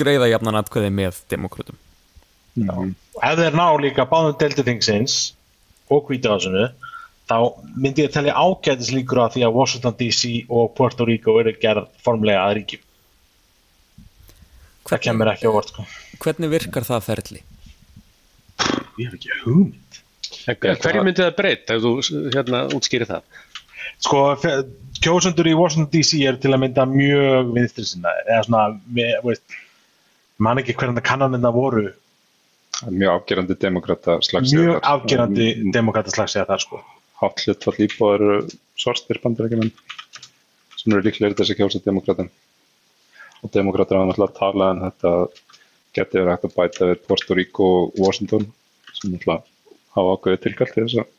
greiða 0.00 0.30
jafnan 0.32 0.58
atkvæði 0.62 0.90
með 0.96 1.20
demokratum 1.30 1.78
Mhm. 2.58 2.94
Ef 3.22 3.38
þeir 3.38 3.56
ná 3.56 3.66
líka 3.78 4.06
báðum 4.10 4.36
deildi 4.40 4.64
þingsins 4.66 5.16
og 5.92 6.08
hvítahásinu 6.08 6.70
þá 7.30 7.36
myndi 7.78 8.02
ég 8.02 8.12
telja 8.14 8.34
ágætis 8.34 8.90
líkur 8.90 9.22
á 9.22 9.30
því 9.30 9.44
að 9.46 9.54
Washington 9.54 9.94
DC 10.00 10.30
og 10.50 10.72
Puerto 10.74 11.06
Rico 11.06 11.36
eru 11.40 11.52
gerð 11.62 11.86
formlega 12.02 12.42
að 12.42 12.56
ríkjum. 12.58 12.82
Það 14.90 15.02
kemur 15.06 15.30
ekki 15.30 15.46
á 15.46 15.52
vort, 15.54 15.70
sko. 15.70 15.86
hvernig 16.18 16.50
virkar 16.50 16.86
það 16.88 17.06
ferli? 17.06 17.42
Ég 18.98 19.06
hef 19.06 19.14
ekki 19.14 19.36
hugmynd. 19.44 20.00
Hverju 20.50 21.04
myndi 21.06 21.22
það 21.22 21.36
breyta 21.38 21.76
ef 21.76 21.84
þú 21.84 21.92
hérna 22.34 22.64
útskýrir 22.74 23.06
það? 23.06 23.22
Sko, 23.98 24.20
kjósendur 25.02 25.48
í 25.50 25.56
Washington 25.58 25.90
DC 25.92 26.20
eru 26.28 26.40
til 26.40 26.54
að 26.54 26.62
mynda 26.64 26.86
mjög 26.88 27.50
vinstri 27.56 27.86
sinna, 27.88 28.12
eða 28.26 28.44
svona, 28.46 28.62
með, 28.96 29.16
veist, 29.26 29.58
man 30.40 30.62
ekki 30.62 30.76
hvernig 30.78 31.04
kannanina 31.06 31.52
voru, 31.54 31.88
er 31.90 31.98
Mjög 32.88 33.10
afgerandi 33.12 33.56
demokrata 33.60 34.16
slags. 34.24 34.54
mjög 34.56 34.78
afgerandi 34.88 35.48
demokrataslags 35.74 36.36
eða 36.38 36.54
það, 36.54 36.62
sko. 36.64 36.82
Hlutfall 37.20 37.84
íbúðar 37.84 38.22
eru 38.24 38.36
svartir 38.80 39.20
bandarækjumenn 39.20 39.72
sem 40.80 40.94
eru 40.94 41.04
líklegir 41.04 41.34
til 41.34 41.44
þess 41.44 41.52
að 41.52 41.60
kjósa 41.60 41.82
demokratin. 41.84 42.30
Og 43.44 43.52
demokratir 43.52 43.98
hafa 43.98 44.08
náttúrulega 44.08 44.38
talað 44.38 44.72
en 44.72 44.82
þetta 44.86 45.12
geti 45.98 46.20
verið 46.20 46.32
hægt 46.32 46.48
að 46.48 46.56
bæta 46.56 46.88
við 46.88 47.02
Puerto 47.04 47.36
Rico 47.36 47.68
og 47.76 48.00
Washington 48.00 48.46
sem 48.96 49.12
náttúrulega 49.12 49.44
hafa 49.96 50.16
ákveðið 50.16 50.42
tilkall 50.46 50.72
til 50.72 50.86
þess 50.86 51.02
að 51.02 51.12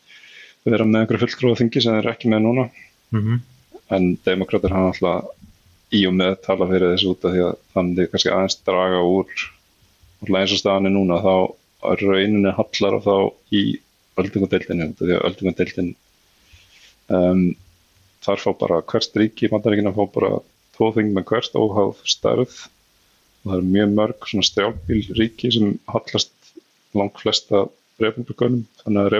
vera 0.67 0.85
með 0.85 1.01
einhverju 1.01 1.23
fulltrúa 1.25 1.59
þingi 1.59 1.81
sem 1.81 1.95
þeir 1.95 2.03
eru 2.03 2.13
ekki 2.13 2.31
með 2.31 2.43
núna. 2.45 2.67
Mm 3.11 3.21
-hmm. 3.21 3.39
en 3.91 4.17
demokrater 4.23 4.71
hafa 4.71 4.91
alltaf 4.93 5.31
í 5.91 6.05
og 6.07 6.13
með 6.15 6.37
tala 6.45 6.67
fyrir 6.69 6.93
þessu 6.93 7.11
út 7.11 7.25
af 7.27 7.33
því 7.33 7.41
að 7.47 7.57
þannig 7.75 8.11
kannski 8.11 8.31
aðeins 8.31 8.59
draga 8.67 9.01
úr 9.03 9.27
staðan 10.61 10.87
er 10.87 10.93
núna 10.95 11.17
þá 11.25 11.35
er 11.91 12.03
rauninni 12.05 12.53
hallar 12.55 12.97
og 12.99 13.03
þá 13.03 13.15
í 13.51 13.63
af 14.95 15.01
því 15.01 15.15
að 15.17 15.25
öldungadeildin 15.27 15.91
um, 17.09 17.43
þar 18.21 18.43
fá 18.43 18.51
bara 18.59 18.81
hvert 18.91 19.17
ríki 19.17 19.47
í 19.47 19.51
bandaríkina 19.51 19.93
fá 19.95 20.03
bara 20.13 20.39
tvo 20.77 20.91
þing 20.95 21.11
með 21.15 21.27
hvert 21.31 21.57
óháð 21.57 21.95
stærð 22.05 22.55
og 23.41 23.49
það 23.49 23.57
eru 23.57 23.71
mjög 23.75 23.95
mörg 23.97 24.27
svona 24.29 24.47
strjálbíl 24.47 25.01
ríki 25.17 25.51
sem 25.51 25.75
hallast 25.89 26.53
langt 26.93 27.19
flesta 27.23 27.65
republikanum 28.03 28.65
þannig 28.83 29.01
að 29.01 29.11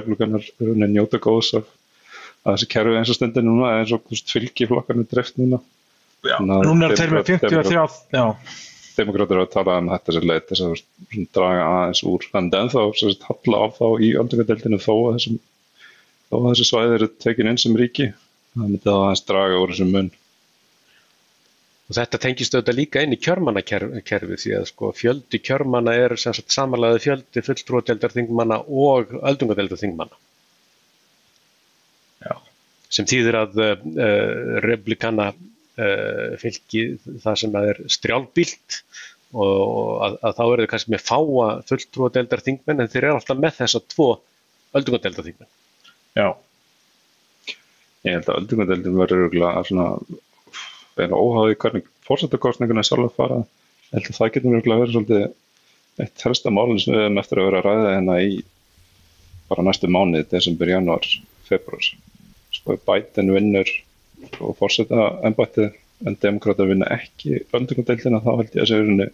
rauninni 0.62 0.90
njóta 0.96 1.20
góðs 1.22 1.54
af 1.60 1.70
að 2.42 2.56
þessi 2.56 2.70
kerfi 2.74 2.98
eins 2.98 3.12
og 3.14 3.18
stendur 3.18 3.46
núna 3.46 3.72
eins 3.78 3.94
og 3.96 4.06
fylgiflokkarnir 4.12 5.10
dreift 5.12 5.38
núna. 5.38 5.62
Já, 6.22 6.36
Þannig 6.38 6.56
að 6.56 6.68
núna 6.70 6.88
er 6.88 6.98
þeir 6.98 7.14
með 7.16 7.30
demokrat- 7.32 7.70
53, 7.72 8.00
já, 8.14 8.26
demokrater 8.98 9.38
eru 9.38 9.46
að 9.46 9.54
tala 9.56 9.78
um 9.82 9.92
þetta 9.92 10.16
sem 10.16 10.28
leið 10.30 10.42
til 10.48 10.58
þess 10.58 10.66
að 10.66 11.28
draga 11.38 11.68
aðeins 11.76 12.04
úr 12.12 12.28
en 12.38 12.50
sagt, 13.02 13.28
halla 13.30 13.62
á 13.62 13.66
þá 13.78 13.86
í 14.02 14.10
öldungadeildinu 14.22 14.82
þó 14.82 14.94
að 15.12 15.16
að 16.32 16.46
þessi 16.50 16.68
svæði 16.70 16.98
eru 16.98 17.10
tekin 17.26 17.52
inn 17.52 17.62
sem 17.62 17.78
ríki. 17.78 18.12
Það 18.56 18.68
myndi 18.68 18.84
það 18.86 19.02
aðeins 19.06 19.26
draga 19.30 19.62
úr 19.62 19.74
þessum 19.74 19.94
mun 19.96 20.12
Og 21.92 21.98
þetta 21.98 22.20
tengist 22.24 22.54
auðvitað 22.56 22.78
líka 22.78 23.02
inn 23.04 23.12
í 23.12 23.18
kjörmannakerfi 23.20 24.36
því 24.40 24.52
að 24.56 24.68
sko 24.70 24.94
fjöldi 24.96 25.42
kjörmanna 25.44 25.92
er 26.00 26.14
sem 26.22 26.32
sagt 26.38 26.54
samanlega 26.56 27.02
fjöldi 27.04 27.44
fulltrúadeildarþingmanna 27.44 28.62
og 28.64 29.12
öldungadeildarþingmanna. 29.20 30.16
Já. 32.24 32.38
Sem 32.96 33.10
þýðir 33.12 33.40
að 33.42 33.60
uh, 33.66 33.76
republikana 34.64 35.28
uh, 35.34 36.40
fylgi 36.40 36.86
það 37.26 37.38
sem 37.44 37.60
að 37.60 37.70
er 37.74 37.84
strjálbílt 37.98 38.80
og 39.36 40.08
að, 40.08 40.18
að 40.24 40.40
þá 40.40 40.42
eru 40.46 40.64
þau 40.64 40.72
kannski 40.78 40.96
með 40.96 41.06
fáa 41.12 41.52
fulltrúadeildarþingmenn 41.74 42.86
en 42.86 42.96
þeir 42.96 43.04
eru 43.04 43.20
alltaf 43.20 43.44
með 43.44 43.60
þessa 43.60 43.86
tvo 43.92 44.12
öldungadeildarþingmenn. 44.80 45.54
já. 46.16 46.28
ég 48.08 48.16
held 48.16 48.28
að 48.32 48.44
öldungadeildin 48.46 49.00
verður 49.04 49.26
örugglega 49.26 49.68
svona 49.68 49.94
eða 51.06 51.20
óháði 51.20 51.58
hvernig 51.64 51.90
fórsetakostningunni 52.08 52.86
sjálf 52.88 53.16
fara 53.18 53.42
ég 53.42 53.98
held 53.98 54.10
að 54.10 54.18
það 54.20 54.34
getur 54.36 54.56
örugglega 54.56 54.84
verið 54.84 54.98
svolítið 54.98 56.04
eitt 56.06 56.26
helsta 56.26 56.54
málinn 56.54 56.82
sem 56.82 56.96
við 56.96 57.04
hefum 57.04 57.22
eftir 57.22 57.42
að 57.42 57.50
vera 57.50 57.62
að 57.62 57.68
ræða 57.68 57.94
hérna 57.96 58.18
í 58.24 58.42
bara 59.52 59.66
næstu 59.68 59.90
mánuði, 59.92 60.28
desember, 60.32 60.72
januar, 60.72 61.08
februar 61.48 61.88
sko 62.52 62.78
Biden 62.88 63.34
vinnur 63.36 63.72
og 64.40 64.56
fórseta 64.60 65.10
embættið 65.28 65.74
en 66.08 66.18
demokrater 66.22 66.70
vinna 66.70 66.88
ekki 66.94 67.42
öldungadeildina 67.54 68.22
þá 68.24 68.32
held 68.32 68.56
ég 68.56 68.64
að 68.64 68.72
segja 68.72 69.10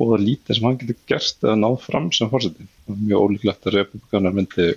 og 0.00 0.12
það 0.12 0.24
lítið 0.26 0.56
sem 0.56 0.66
hann 0.66 0.78
getur 0.80 0.98
gerst 1.10 1.44
eða 1.44 1.58
náð 1.60 1.76
fram 1.84 2.08
sem 2.16 2.30
fórseti. 2.32 2.66
Það 2.86 2.94
er 2.94 3.02
mjög 3.02 3.26
ólíklegt 3.26 3.68
að 3.68 3.76
republikanar 3.76 4.36
myndi 4.36 4.68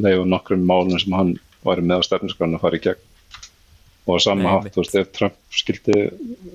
leifa 0.00 0.26
nokkrum 0.32 0.66
málum 0.66 0.98
sem 0.98 1.14
hann 1.14 1.36
væri 1.66 1.84
með 1.86 2.02
á 2.02 2.06
stefniskránu 2.08 2.58
að 2.58 2.64
fara 2.64 2.80
í 2.80 2.84
gegn. 2.86 3.06
Og 4.08 4.16
á 4.16 4.18
sama 4.24 4.56
hátt, 4.56 4.72
þú 4.74 4.82
veist, 4.82 4.96
ef 4.96 5.12
Trump 5.16 5.36
skildi 5.52 5.96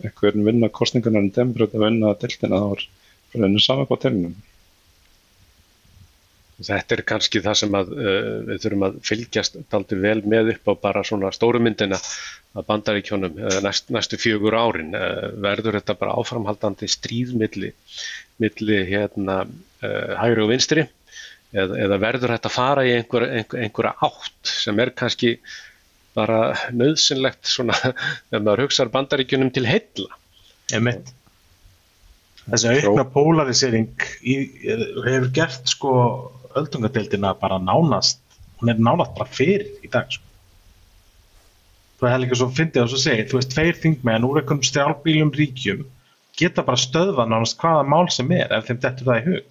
einhvern 0.03 0.45
vinna 0.47 0.71
kostningarnar 0.73 1.23
en 1.23 1.33
demokrater 1.35 1.81
vinna 1.83 2.15
deildina 2.19 2.61
þá 2.61 2.67
var 2.71 2.83
fyrir 3.31 3.47
henni 3.47 3.63
saman 3.63 3.89
på 3.89 3.97
tegnum. 4.01 4.35
Þetta 6.55 6.95
er 6.95 7.01
kannski 7.03 7.41
það 7.43 7.57
sem 7.59 7.73
að, 7.75 7.89
uh, 7.99 8.33
við 8.47 8.59
þurfum 8.63 8.85
að 8.87 8.97
fylgjast 9.09 9.57
daldi 9.71 9.97
vel 9.99 10.21
með 10.23 10.53
upp 10.53 10.71
á 10.71 10.73
bara 10.87 11.03
svona 11.03 11.33
stóru 11.35 11.59
myndina 11.59 11.99
að 12.55 12.67
bandaríkjónum 12.69 13.39
uh, 13.43 13.57
næst, 13.65 13.91
næstu 13.91 14.19
fjögur 14.19 14.55
árin. 14.55 14.95
Uh, 14.95 15.33
verður 15.43 15.77
þetta 15.81 15.97
bara 15.99 16.15
áframhaldandi 16.21 16.87
stríð 16.89 17.35
milli, 17.41 17.73
milli 18.41 18.79
hérna, 18.87 19.41
uh, 19.83 20.13
hægri 20.21 20.45
og 20.45 20.53
vinstri 20.53 20.87
eða, 21.55 21.77
eða 21.85 21.99
verður 22.07 22.35
þetta 22.35 22.53
fara 22.53 22.87
í 22.87 22.95
einhver, 22.95 23.27
einhver, 23.41 23.63
einhverja 23.67 23.95
átt 24.07 24.55
sem 24.63 24.79
er 24.79 24.93
kannski 24.95 25.35
bara 26.15 26.39
nöðsynlegt 26.75 27.47
svona 27.49 27.75
þegar 28.29 28.43
maður 28.47 28.65
hugsaður 28.65 28.93
bandaríkjónum 28.95 29.53
til 29.55 29.65
heilla. 29.69 30.19
Einmitt. 30.73 31.11
Þessi 32.45 32.75
aukna 32.85 33.05
polarisering 33.09 34.05
í, 34.21 34.35
hefur 35.05 35.31
gert 35.33 35.69
sko 35.69 35.91
öldungadeildina 36.55 37.33
bara 37.39 37.57
nánast, 37.61 38.21
hún 38.59 38.71
er 38.71 38.79
nánast 38.79 39.15
bara 39.17 39.29
fyrir 39.33 39.65
í 39.83 39.89
dag 39.91 40.11
sko. 40.13 40.23
Það 41.99 42.11
er 42.11 42.21
líka 42.21 42.37
svo 42.37 42.49
fyndið 42.53 42.83
að 42.83 42.91
svo 42.91 42.99
segja, 43.01 43.25
þú 43.31 43.37
veist, 43.39 43.53
tveir 43.53 43.77
þingmenn 43.81 44.27
úr 44.27 44.41
einhverjum 44.41 44.67
strjálbílum 44.67 45.31
ríkjum 45.33 45.85
geta 46.37 46.63
bara 46.67 46.79
stöðva 46.79 47.25
nánast 47.29 47.57
hvaða 47.61 47.85
mál 47.87 48.09
sem 48.13 48.31
er 48.35 48.53
ef 48.53 48.67
þeim 48.67 48.81
dettur 48.83 49.09
það 49.09 49.19
í 49.19 49.25
hug. 49.29 49.43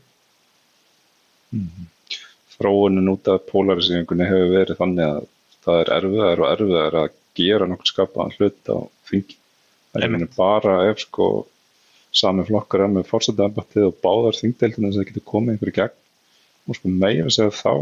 Þróunin 2.54 3.10
út 3.10 3.30
af 3.32 3.46
polariseringunni 3.50 4.28
hefur 4.28 4.52
verið 4.54 4.80
þannig 4.80 5.06
að 5.08 5.22
það 5.64 5.80
er 5.80 5.92
erfiðar 5.98 6.44
og 6.44 6.52
erfiðar 6.52 7.00
að 7.02 7.10
gera 7.38 7.68
nokkuð 7.68 7.90
skapaðan 7.90 8.36
hlut 8.38 8.70
á 8.70 8.78
þingi. 9.08 9.36
Það 9.94 10.06
er 10.18 10.28
bara 10.36 10.78
ef 10.90 11.02
sko 11.04 11.28
sami 12.14 12.44
flokkar 12.46 12.84
er 12.84 12.92
með 12.94 13.08
fórsetæmbattið 13.10 13.88
og 13.88 14.00
báðar 14.04 14.38
þingdeildina 14.38 14.92
sem 14.94 15.06
getur 15.08 15.26
komið 15.26 15.56
einhverju 15.56 15.76
gegn 15.80 16.00
og 16.64 16.78
sko 16.78 16.92
meira 16.92 17.26
að 17.26 17.34
segja 17.36 17.54
þá 17.58 17.72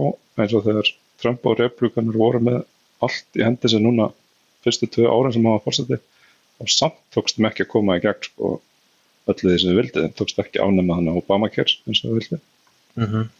eins 0.40 0.54
og 0.56 0.64
þegar 0.66 0.90
Trump 1.22 1.46
og 1.46 1.58
republikanur 1.60 2.18
voru 2.18 2.40
með 2.42 2.62
allt 3.04 3.38
í 3.38 3.44
hendi 3.44 3.70
sem 3.70 3.84
núna 3.84 4.08
fyrstu 4.64 4.88
tvö 4.88 5.10
árin 5.10 5.34
sem 5.36 5.48
hafa 5.50 5.64
fórsetið 5.66 6.00
og 6.62 6.72
samt 6.72 6.98
tókst 7.14 7.38
þeim 7.38 7.48
ekki 7.50 7.66
að 7.66 7.72
koma 7.74 7.98
í 7.98 8.02
gegn 8.04 8.26
sko 8.28 8.54
öllu 9.30 9.52
því 9.52 9.58
sem 9.60 9.70
þau 9.70 9.78
vildi, 9.78 10.02
þeim 10.02 10.16
tókst 10.18 10.42
ekki 10.42 10.62
ánema 10.62 10.98
þannig 10.98 11.20
Obamacare 11.20 11.78
eins 11.86 12.02
og 12.02 12.08
þau 12.08 12.18
vildi. 12.18 12.40
Mm 12.98 13.06
-hmm. 13.06 13.30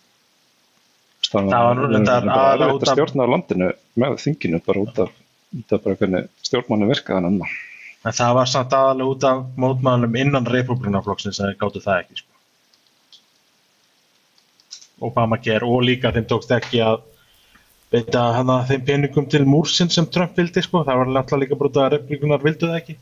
Þannig 1.33 1.53
Það 1.57 1.69
að 2.13 2.31
það 2.31 2.65
er 2.67 2.73
út 2.77 2.87
að 2.87 2.95
stjórna 2.95 3.27
á 3.27 3.33
landinu 3.33 3.69
með 4.03 4.17
þinginu 4.21 4.63
bara 4.67 4.87
út 4.87 5.05
af, 5.07 5.13
út 5.59 5.77
af 5.77 5.85
bara 5.85 6.01
hvernig 6.01 6.33
stjórnmanni 6.45 6.91
virka 6.93 7.17
þannig 7.17 7.47
að 7.47 7.61
En 8.03 8.15
það 8.19 8.35
var 8.35 8.51
samt 8.51 8.73
aðalega 8.75 9.15
út 9.15 9.25
af 9.29 9.43
mótmælum 9.63 10.17
innan 10.19 10.49
republikanaflokksins 10.51 11.39
að 11.39 11.53
þeir 11.53 11.59
gáttu 11.61 11.83
það 11.85 12.01
ekki 12.01 12.19
sko. 12.19 12.31
Obamacare 15.07 15.69
og 15.69 15.85
líka 15.87 16.11
þeim 16.15 16.27
tókst 16.31 16.55
ekki 16.57 16.83
að 16.83 17.05
veita 17.95 18.25
hana 18.39 18.59
þeim 18.67 18.85
peningum 18.89 19.29
til 19.31 19.45
múrsinn 19.47 19.93
sem 19.95 20.09
Trump 20.11 20.35
vildi 20.39 20.65
sko. 20.67 20.83
Það 20.87 20.99
var 20.99 21.13
alltaf 21.13 21.43
líka 21.43 21.59
brútið 21.59 21.85
að 21.85 21.95
republikanar 21.97 22.43
vildu 22.43 22.71
það 22.71 22.81
ekki. 22.81 22.99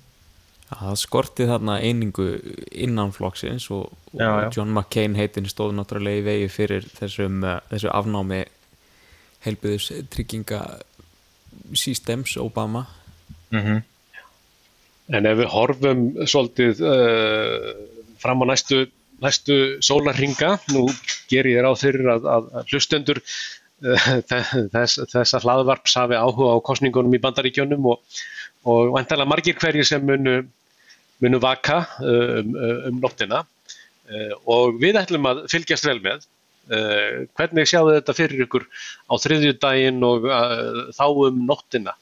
Það 0.70 0.94
skorti 1.02 1.46
þarna 1.50 1.80
einingu 1.82 2.28
innan 2.70 3.10
flokksins 3.12 3.66
og, 3.74 3.90
og 4.12 4.20
Já, 4.20 4.30
já. 4.44 4.50
John 4.54 4.70
McCain 4.70 5.16
heitin 5.18 5.48
stóð 5.50 5.74
náttúrulega 5.74 6.22
í 6.22 6.26
vegi 6.28 6.52
fyrir 6.54 6.86
þessum, 6.94 7.42
uh, 7.42 7.58
þessu 7.72 7.90
afnámi 7.90 8.44
heilbyðus 9.42 9.90
trygginga 10.12 10.62
systems 11.74 12.36
Obama 12.38 12.86
Mhm. 13.50 13.82
En 15.10 15.26
ef 15.26 15.38
við 15.40 15.48
horfum 15.50 16.02
svolítið 16.22 16.82
uh, 16.86 17.70
fram 18.22 18.44
á 18.46 18.52
næstu, 18.52 18.84
næstu 19.22 19.56
sólarringa, 19.82 20.54
nú 20.74 20.86
ger 21.30 21.48
ég 21.50 21.64
ráð 21.64 21.80
fyrir 21.82 22.12
að, 22.14 22.28
að 22.30 22.52
að 22.60 22.70
hlustendur 22.70 23.20
uh, 23.20 24.06
þess, 24.30 25.00
þessa 25.10 25.42
hlaðvarps 25.42 25.98
hafi 25.98 26.18
áhuga 26.18 26.54
á 26.54 26.66
kosningunum 26.66 27.18
í 27.18 27.22
bandaríkjónum 27.24 27.90
og, 27.90 28.22
og 28.70 28.94
vantarlega 28.94 29.32
margir 29.32 29.58
hverjir 29.58 29.88
sem 29.88 30.06
munu, 30.06 30.44
munu 31.24 31.40
vaka 31.42 31.82
uh, 32.00 32.40
um, 32.40 32.58
um 32.90 33.00
nóttina 33.02 33.44
uh, 33.44 34.34
og 34.50 34.80
við 34.82 35.00
ætlum 35.00 35.28
að 35.30 35.46
fylgjast 35.52 35.88
vel 35.88 35.98
með. 36.04 36.26
Uh, 36.70 37.26
hvernig 37.34 37.66
sjáðu 37.66 37.96
þetta 37.96 38.14
fyrir 38.14 38.44
ykkur 38.44 38.66
á 39.10 39.14
þriðjudaginn 39.18 40.04
og 40.06 40.28
uh, 40.28 40.84
þá 40.94 41.06
um 41.08 41.40
nóttina? 41.48 41.96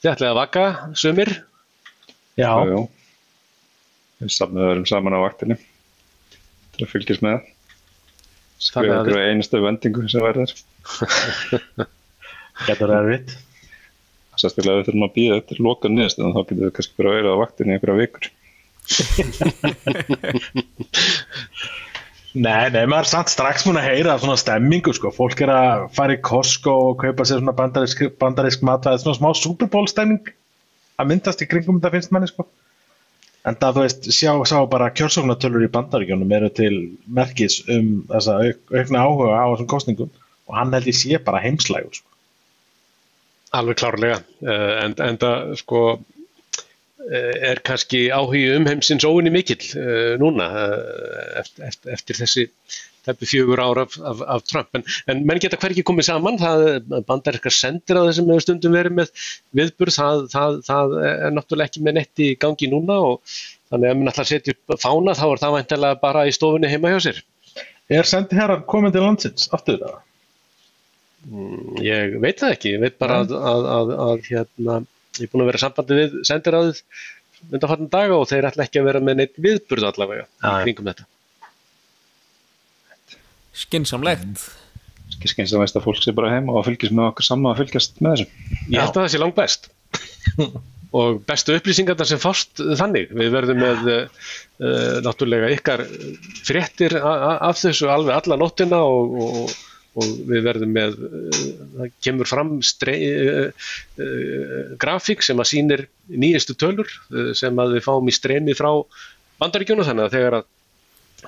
Þið 0.00 0.12
ætlaði 0.14 0.32
að 0.32 0.40
vaka, 0.40 0.66
sumir, 0.96 1.32
Já, 2.40 2.50
Já, 2.64 2.72
já. 2.72 2.80
Við 4.20 4.32
samnaðum 4.36 4.86
saman 4.88 5.16
á 5.16 5.20
vaktinni 5.24 5.56
til 6.74 6.84
að 6.84 6.92
fylgjast 6.92 7.24
með. 7.24 7.46
Þannig 8.60 8.66
Skrifa 8.66 8.98
okkur 9.00 9.20
einustu 9.24 9.60
vendingu 9.64 10.04
sem 10.12 10.24
verður. 10.24 10.52
getur 12.68 12.92
erfitt. 12.96 13.32
Sérstaklega 14.40 14.78
við 14.80 14.86
þurfum 14.88 15.06
að 15.06 15.16
býða 15.18 15.38
eftir 15.42 15.58
loka 15.66 15.86
niðurstöðum 15.92 16.34
þá 16.36 16.42
getum 16.42 16.64
við 16.64 16.74
kannski 16.78 16.98
bara 17.00 17.16
verið 17.18 17.34
á 17.36 17.42
vaktinni 17.42 17.70
í 17.70 17.72
einhverja 17.76 18.00
vikur. 18.00 18.24
Nei, 22.30 22.70
nei, 22.70 22.84
maður 22.86 23.02
er 23.02 23.08
samt 23.10 23.30
strax 23.32 23.64
múin 23.66 23.80
að 23.80 23.88
heyra 23.88 24.12
svona 24.22 24.36
stemmingu, 24.38 24.92
sko. 24.94 25.10
Fólk 25.10 25.40
er 25.42 25.50
að 25.50 25.88
fara 25.96 26.14
í 26.14 26.20
Costco 26.22 26.74
og 26.92 27.00
kaupa 27.00 27.24
sér 27.26 27.40
svona 27.40 27.54
bandarisk, 27.58 28.04
bandarisk 28.22 28.62
matvæð, 28.66 29.00
svona 29.02 29.18
smá 29.18 29.32
Super 29.34 29.66
Bowl 29.72 29.88
stemming 29.90 30.30
að 31.00 31.08
myndast 31.10 31.42
í 31.42 31.48
kringum 31.50 31.80
þetta 31.80 31.90
finnst 31.96 32.12
manni, 32.14 32.28
sko. 32.30 32.46
En 33.48 33.58
það, 33.58 33.74
þú 33.74 33.82
veist, 33.82 34.06
sjá, 34.14 34.30
sjá 34.46 34.60
bara 34.70 34.92
kjörsóknartölur 34.94 35.66
í 35.66 35.72
bandaríkjónum 35.74 36.36
eru 36.38 36.52
til 36.54 36.74
merkis 37.18 37.64
um 37.72 38.04
þessa 38.12 38.38
auk, 38.44 38.62
aukna 38.76 39.04
áhuga 39.08 39.34
á 39.34 39.44
þessum 39.50 39.70
kostningum 39.74 40.14
og 40.46 40.58
hann 40.60 40.74
held 40.76 40.86
ég 40.92 40.98
sé 41.00 41.18
bara 41.24 41.42
heimslægur, 41.42 41.98
sko. 41.98 42.09
Alveg 43.56 43.80
klárlega, 43.80 44.20
uh, 44.44 44.76
en, 44.84 44.94
en 45.04 45.18
það 45.20 45.54
sko 45.60 45.80
uh, 45.96 47.34
er 47.50 47.62
kannski 47.66 48.06
áhugi 48.14 48.44
um 48.56 48.68
heimsins 48.70 49.06
óinni 49.08 49.32
mikill 49.34 49.64
uh, 49.78 50.14
núna 50.20 50.46
eftir, 51.40 51.66
eftir, 51.70 51.92
eftir 51.96 52.20
þessi 52.22 52.48
fjögur 53.26 53.58
ár 53.58 53.78
af, 53.80 53.96
af, 54.06 54.20
af 54.28 54.42
Trump, 54.46 54.68
en, 54.76 54.84
en 55.08 55.22
menn 55.26 55.40
geta 55.42 55.58
hverki 55.58 55.82
komið 55.86 56.10
saman, 56.10 56.36
bandarískar 57.08 57.54
sendir 57.54 57.96
á 57.96 58.06
þessum 58.06 58.28
stundum 58.44 58.76
verið 58.76 58.98
með 58.98 59.14
viðburð, 59.56 59.96
það, 59.96 60.26
það, 60.34 60.58
það 60.68 60.94
er 61.08 61.34
náttúrulega 61.34 61.72
ekki 61.72 61.82
með 61.86 61.96
netti 61.96 62.28
í 62.28 62.36
gangi 62.38 62.68
núna 62.70 63.00
og 63.08 63.34
þannig 63.70 63.90
að 63.90 63.98
menn 63.98 64.12
ætla 64.12 64.26
að 64.26 64.30
setja 64.34 64.54
upp 64.54 64.76
fána 64.82 65.16
þá 65.16 65.24
er 65.30 65.42
það 65.42 65.56
væntanlega 65.56 66.00
bara 66.04 66.26
í 66.28 66.36
stofunni 66.36 66.70
heima 66.70 66.92
hjá 66.92 67.00
sér. 67.06 67.24
Er 67.90 68.06
sendi 68.06 68.38
herran 68.38 68.62
komin 68.70 68.94
til 68.94 69.02
landsins 69.02 69.48
aftur 69.56 69.80
það? 69.80 69.98
Ég 71.84 72.16
veit 72.22 72.40
það 72.40 72.54
ekki, 72.56 72.74
ég 72.76 72.84
veit 72.84 72.98
bara 73.00 73.20
að, 73.24 73.34
að, 73.36 73.66
að, 73.76 73.94
að 74.06 74.28
hérna, 74.30 74.76
ég 75.18 75.26
er 75.26 75.32
búin 75.32 75.44
að 75.44 75.50
vera 75.50 75.62
sambandi 75.64 75.98
við 75.98 76.14
sendiráðið 76.28 76.82
undanfarnar 77.50 77.92
daga 77.92 78.16
og 78.20 78.28
þeir 78.30 78.48
ætla 78.50 78.66
ekki 78.66 78.80
að 78.80 78.88
vera 78.88 79.02
með 79.04 79.20
neitt 79.20 79.36
viðburð 79.40 79.90
allavega 79.90 80.24
já. 80.24 80.50
kringum 80.64 80.90
þetta. 80.90 81.06
Skinsamlegt 83.60 84.48
skynst 85.28 85.76
að 85.76 85.84
fólk 85.84 86.00
sé 86.00 86.14
bara 86.16 86.32
heima 86.32 86.54
og 86.56 86.66
fylgjast 86.66 86.94
með 86.96 87.10
okkur 87.10 87.26
saman 87.26 87.52
að 87.52 87.62
fylgjast 87.64 87.98
með 88.00 88.14
þessu. 88.14 88.44
Ég 88.72 88.80
held 88.80 88.94
að 88.94 89.00
það 89.00 89.10
sé 89.12 89.20
langt 89.20 89.36
best 89.36 89.70
og 91.00 91.20
bestu 91.26 91.56
upplýsingarna 91.58 92.06
sem 92.08 92.20
fást 92.22 92.62
þannig. 92.80 93.10
Við 93.14 93.32
verðum 93.34 93.60
með 93.62 93.90
uh, 93.92 95.00
náttúrulega 95.04 95.50
ykkar 95.54 95.84
fréttir 96.46 96.96
af 97.00 97.60
þessu 97.60 97.90
alveg 97.92 98.16
alla 98.16 98.38
nóttina 98.40 98.80
og, 98.86 99.18
og, 99.26 99.58
og 99.98 100.10
við 100.30 100.44
verðum 100.46 100.74
með, 100.74 100.96
uh, 101.02 101.40
það 101.78 101.92
kemur 102.06 102.30
fram 102.30 102.52
strei, 102.66 102.98
uh, 103.10 103.70
uh, 103.98 104.76
grafík 104.80 105.24
sem 105.26 105.40
að 105.42 105.50
sýnir 105.50 105.84
nýjastu 106.10 106.56
tölur 106.58 106.90
sem 107.38 107.58
að 107.62 107.76
við 107.78 107.86
fáum 107.86 108.08
í 108.10 108.14
streymi 108.14 108.56
frá 108.58 108.70
bandaríkjónu 109.42 109.86
þannig 109.86 110.06
að 110.06 110.16
þegar 110.16 110.38
að, 110.40 110.48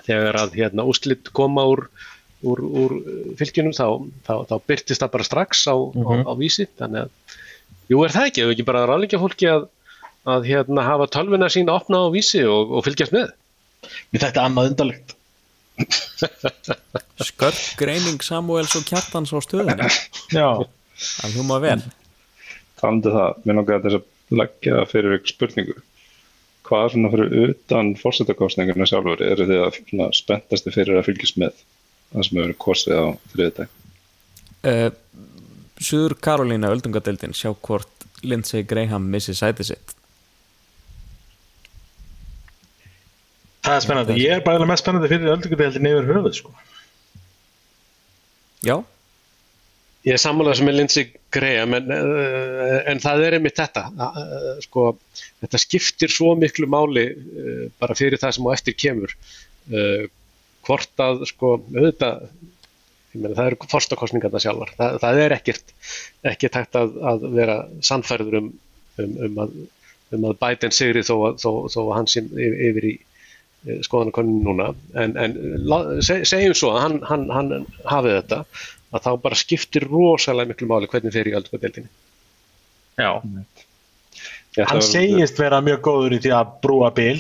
þegar 0.07 0.41
að 0.45 0.57
hérna, 0.59 0.87
úslit 0.89 1.31
koma 1.35 1.65
úr, 1.71 1.87
úr, 2.47 2.63
úr 2.83 2.97
fylgjunum 3.41 3.75
þá, 3.77 3.87
þá, 4.27 4.35
þá 4.51 4.57
byrtist 4.71 5.05
það 5.05 5.15
bara 5.17 5.29
strax 5.29 5.65
á, 5.71 5.75
á, 5.75 6.13
á 6.27 6.33
vísi 6.39 6.69
þannig 6.79 7.07
að 7.07 7.39
Jú, 7.91 8.01
er 8.07 8.13
það 8.15 8.29
ekki? 8.31 8.43
Ef 8.45 8.53
ekki 8.55 8.65
bara 8.67 8.85
ráðleikja 8.89 9.21
fólki 9.21 9.49
að, 9.51 9.67
að 10.33 10.47
hérna, 10.49 10.85
hafa 10.87 11.09
tölvuna 11.13 11.51
sína 11.53 11.75
opna 11.77 12.05
á 12.07 12.15
vísi 12.15 12.45
og, 12.49 12.71
og 12.79 12.87
fylgjast 12.87 13.13
með? 13.13 13.35
Mér 14.15 14.29
þetta 14.29 14.47
annað 14.47 14.71
undarlegt. 14.71 15.17
Skörp 17.23 17.63
greining 17.81 18.23
Samuels 18.25 18.75
og 18.79 18.85
Kjartans 18.89 19.33
á 19.33 19.39
stöðunni 19.43 19.89
Já. 20.35 20.49
Það 20.99 21.37
hljóma 21.37 21.59
vel 21.63 21.81
Talandi 22.83 23.11
um 23.11 23.17
það, 23.17 23.41
mér 23.47 23.59
langar 23.61 23.83
þess 23.85 23.99
að 24.01 24.39
leggja 24.43 24.85
fyrir 24.91 25.17
ykkur 25.19 25.31
spurningu. 25.31 25.75
Hvað 26.67 26.85
er 26.85 26.93
svona 26.95 27.11
fyrir 27.13 27.53
utan 27.53 27.93
fórsetakostninguna 28.01 28.89
sjálfur 28.89 29.23
eru 29.27 29.47
þið 29.47 29.63
að 29.67 29.79
svona 29.79 30.09
spenntasti 30.17 30.73
fyrir 30.75 30.99
að 30.99 31.07
fylgjast 31.11 31.39
með 31.43 31.63
það 32.13 32.27
sem 32.27 32.41
hefur 32.41 32.59
kosið 32.67 32.99
á 32.99 33.07
þriðdag? 33.35 33.75
uh, 34.73 34.89
Suður 35.83 36.17
Karolína 36.23 36.71
öldungadeildin 36.75 37.35
sjá 37.37 37.51
hvort 37.55 38.07
Lindsey 38.23 38.67
Graham 38.67 39.09
missi 39.11 39.35
sæti 39.35 39.67
sitt 39.67 39.95
Það 43.63 43.77
er 43.77 43.85
spennandi. 43.87 44.21
Ég 44.23 44.37
er 44.37 44.47
bara 44.47 44.67
mest 44.69 44.83
spennandi 44.85 45.11
fyrir 45.11 45.35
öldungadeildin 45.37 45.91
yfir 45.93 46.09
höfuð, 46.11 46.39
sko. 46.41 46.55
Já, 48.63 48.77
Ég 50.03 50.17
er 50.17 50.19
sammálaður 50.19 50.59
sem 50.59 50.69
er 50.71 50.75
Lindsey 50.75 51.11
Graham 51.35 51.77
en, 51.77 51.93
en 52.91 53.01
það 53.03 53.21
er 53.27 53.37
einmitt 53.37 53.59
þetta. 53.61 53.85
Sko, 54.65 54.89
þetta 55.45 55.61
skiptir 55.63 56.11
svo 56.11 56.33
miklu 56.39 56.67
máli 56.71 57.05
uh, 57.13 57.69
bara 57.79 57.95
fyrir 57.99 58.19
það 58.19 58.35
sem 58.35 58.49
á 58.51 58.55
eftir 58.57 58.75
kemur. 58.83 59.15
Uh, 59.71 60.09
hvort 60.67 61.05
að, 61.05 61.23
sko, 61.31 61.53
auðvitað, 61.71 62.27
ég 63.15 63.23
meina, 63.23 63.37
það 63.37 63.53
eru 63.53 63.71
forstakostningarna 63.71 64.43
sjálfar. 64.43 64.75
Það, 64.81 64.99
það 65.05 65.23
er 65.23 65.37
ekkert, 65.39 65.73
ekkert 66.33 66.59
hægt 66.59 66.81
að, 66.83 66.99
að 67.13 67.31
vera 67.39 67.57
sannfærður 67.87 68.41
um, 68.41 68.51
um, 68.99 69.17
um, 69.29 69.41
að, 69.45 69.57
um 70.19 70.29
að 70.33 70.39
Biden 70.43 70.75
sigri 70.75 71.07
þó 71.07 71.15
að, 71.29 71.39
þó, 71.45 71.51
þó 71.71 71.81
að 71.85 71.95
hann 72.01 72.11
sem 72.11 72.35
yfir 72.43 72.91
í 72.91 72.97
skoðanakoninu 73.87 74.43
núna 74.47 74.71
en, 74.99 75.13
en 75.17 75.35
segjum 76.03 76.55
svo 76.59 76.73
að 76.75 76.81
hann, 76.85 76.97
hann, 77.09 77.27
hann 77.31 77.67
hafi 77.87 78.15
þetta 78.17 78.41
að 78.93 79.05
þá 79.07 79.11
bara 79.25 79.39
skiptir 79.39 79.87
rosalega 79.89 80.51
miklu 80.51 80.67
máli 80.69 80.89
hvernig 80.91 81.15
fer 81.15 81.31
í 81.31 81.37
öldungadeildinni. 81.39 81.89
Já. 83.01 83.13
Ég 84.59 84.67
Hann 84.69 84.83
að- 84.83 84.89
segist 84.91 85.39
vera 85.41 85.63
mjög 85.65 85.81
góður 85.87 86.17
í 86.19 86.21
því 86.27 86.35
að 86.37 86.51
brúa 86.67 86.91
bil 86.93 87.17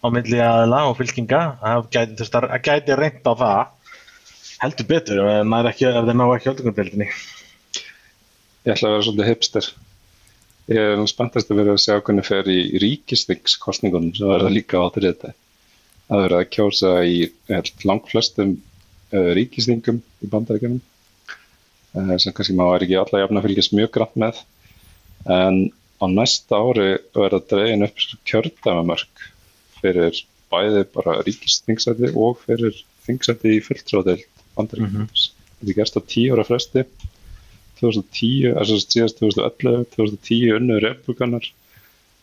á 0.00 0.06
milli 0.08 0.38
aðila 0.40 0.78
og 0.88 0.96
fylkinga. 0.96 1.40
Það 1.60 1.90
gæti, 1.92 2.30
gæti 2.70 2.96
reynt 2.96 3.28
á 3.28 3.32
það. 3.42 3.60
Heldur 4.62 4.88
betur 4.88 5.20
ef 5.20 5.28
þeir 5.28 5.44
ná 5.50 5.58
ekki, 5.68 5.86
ef 5.90 6.08
þeir 6.08 6.16
ná 6.16 6.24
ekki 6.38 6.50
öldungadeildinni. 6.54 7.10
Ég 8.64 8.72
ætla 8.74 8.88
að 8.88 8.94
vera 8.96 9.04
svolítið 9.10 9.28
hipster. 9.34 9.68
Ég 10.68 10.78
er 10.78 10.98
nú 10.98 11.06
spenntast 11.08 11.50
að 11.50 11.62
vera 11.62 11.74
að 11.74 11.82
sjá 11.82 11.96
hvernig 11.96 12.26
fer 12.26 12.48
í 12.50 12.58
ríkistingskostningunum 12.82 14.12
sem 14.14 14.28
verða 14.30 14.52
líka 14.52 14.82
á 14.82 14.86
þriðdag. 14.94 15.34
Það 16.10 16.22
verða 16.24 16.40
að 16.42 16.50
kjósa 16.56 16.92
í 17.06 17.16
ég 17.16 17.34
held, 17.48 17.72
langflestum 17.86 18.52
uh, 18.54 19.30
ríkistingum 19.38 20.00
í 20.20 20.30
bandaríkjunum 20.30 20.80
uh, 20.80 22.16
sem 22.22 22.34
kannski 22.36 22.56
maður 22.58 22.86
ekki 22.86 22.98
alla 23.00 23.22
jafn 23.24 23.40
að 23.40 23.46
fylgjast 23.48 23.76
mjög 23.78 23.92
grann 23.96 24.24
með. 24.24 24.42
En 25.30 25.60
á 26.00 26.04
næsta 26.10 26.60
ári 26.60 26.88
verða 27.16 27.42
dregin 27.52 27.86
upp 27.86 28.04
kjördæmamörk 28.30 29.26
fyrir 29.80 30.22
bæði 30.50 30.84
bara 30.94 31.20
ríkistingsæti 31.24 32.12
og 32.14 32.42
fyrir 32.44 32.78
þingsæti 33.06 33.56
í 33.56 33.62
fulltróðdeild 33.64 34.44
bandaríkjunum. 34.58 35.10
Þetta 35.10 35.72
er 35.72 35.80
gerst 35.82 35.98
á 35.98 36.02
tíu 36.04 36.36
ára 36.36 36.46
fresti 36.46 36.86
2010, 37.80 38.54
þess 38.58 38.74
að 38.76 38.84
síðast 38.94 39.20
2011, 39.22 39.88
2010 39.96 40.56
unnu 40.58 40.78
republikanar 40.84 41.48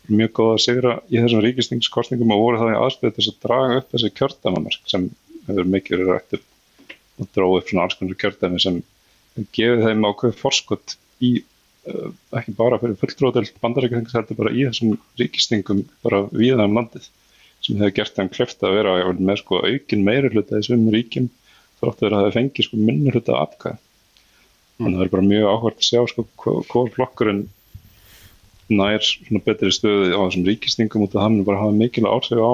mjög 0.07 0.33
góða 0.39 0.59
sigra 0.63 0.93
í 1.11 1.19
þessum 1.19 1.43
ríkistingskostningum 1.43 2.31
og 2.35 2.43
voru 2.43 2.61
það 2.61 2.73
í 2.73 2.77
aðspil 2.79 3.11
þess 3.15 3.31
að 3.31 3.41
draga 3.43 3.79
upp 3.81 3.89
þessi 3.93 4.11
kjördæmamark 4.15 4.91
sem 4.91 5.09
hefur 5.47 5.69
mikið 5.73 5.97
verið 5.97 6.13
rætt 6.13 6.37
upp 6.37 6.95
og 7.17 7.29
dróð 7.35 7.57
upp 7.59 7.71
svona 7.71 7.85
alls 7.85 7.97
konar 7.99 8.19
kjördæmi 8.23 8.61
sem 8.63 8.79
gefið 9.57 9.85
þeim 9.85 10.07
ákveð 10.07 10.35
forskot 10.39 10.95
í 11.27 11.31
uh, 11.41 12.11
ekki 12.39 12.55
bara 12.57 12.79
fyrir 12.81 12.99
fulltróðdelt 13.01 13.59
bandarækjaþings 13.63 14.15
heldur 14.17 14.39
bara 14.39 14.53
í 14.53 14.67
þessum 14.69 14.95
ríkistingum 15.19 15.83
bara 16.05 16.23
viða 16.31 16.67
um 16.69 16.77
landið 16.77 17.09
sem 17.65 17.81
hefur 17.81 17.95
gert 17.99 18.15
þeim 18.15 18.31
kleft 18.31 18.63
að 18.63 18.77
vera 18.79 18.95
með 19.17 19.41
sko 19.41 19.61
aukin 19.65 20.07
meiri 20.07 20.31
hluta 20.31 20.55
þessum 20.55 20.87
ríkjum 20.93 21.27
þróttur 21.81 22.15
að 22.15 22.27
það 22.27 22.37
fengi 22.39 22.65
sko 22.65 22.79
minni 22.79 23.13
hluta 23.13 23.41
atkvæð 23.41 23.83
þannig 24.77 24.95
að 24.95 24.99
það 24.99 25.05
er 25.05 25.13
bara 25.13 25.29
mjög 25.31 25.47
áhvert 25.51 25.79
að 25.81 25.87
sjá 25.87 26.01
sko 26.11 26.25
hvað 26.41 26.91
flokkurinn 26.95 27.45
nær 28.67 29.05
svona 29.05 29.43
betri 29.45 29.71
stöðu 29.71 30.11
á 30.13 30.21
þessum 30.25 30.47
ríkistingum 30.47 31.05
út 31.05 31.15
af 31.15 31.23
hann 31.25 31.39
bara 31.47 31.61
hafa 31.61 31.77
mikilvæg 31.77 32.17
árseg 32.17 32.41
á 32.43 32.53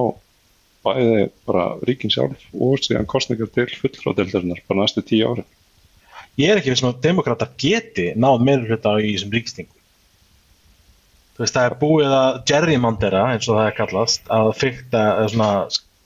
bæði 0.83 1.27
bara 1.47 1.65
ríkin 1.87 2.13
sjálf 2.13 2.47
og 2.53 2.81
síðan 2.83 3.09
kostningar 3.09 3.49
til 3.55 3.69
fulltróðdeldarinnar 3.81 4.63
bara 4.67 4.83
næstu 4.83 5.03
tíu 5.05 5.31
ári 5.31 5.45
Ég 6.39 6.49
er 6.49 6.59
ekki 6.59 6.71
við 6.71 6.79
sem 6.79 6.89
að 6.89 7.01
demokrata 7.03 7.45
geti 7.61 8.07
náð 8.17 8.39
meira 8.41 8.65
hluta 8.65 8.95
í 8.97 9.11
þessum 9.11 9.33
ríkistingum. 9.35 9.81
Þú 11.33 11.43
veist, 11.43 11.53
það 11.53 11.67
er 11.67 11.75
búið 11.77 12.13
að 12.17 12.37
gerrymandera, 12.49 13.21
eins 13.35 13.49
og 13.49 13.59
það 13.59 13.67
er 13.67 13.75
kallast, 13.77 14.23
að 14.33 14.49
fyrta, 14.57 15.03
eða 15.19 15.27
svona, 15.29 15.49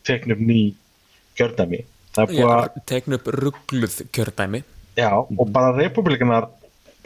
tekna 0.08 0.36
upp 0.36 0.44
ný 0.50 0.60
kjördæmi. 1.40 1.80
Það 2.16 2.26
er 2.26 2.34
búið 2.34 2.52
að, 2.58 3.16
upp 3.20 3.32
ruggluð 3.38 3.96
kjördæmi 4.18 4.62
já, 4.98 5.12
og 5.14 5.50
bara 5.54 5.76
republikanar 5.78 6.50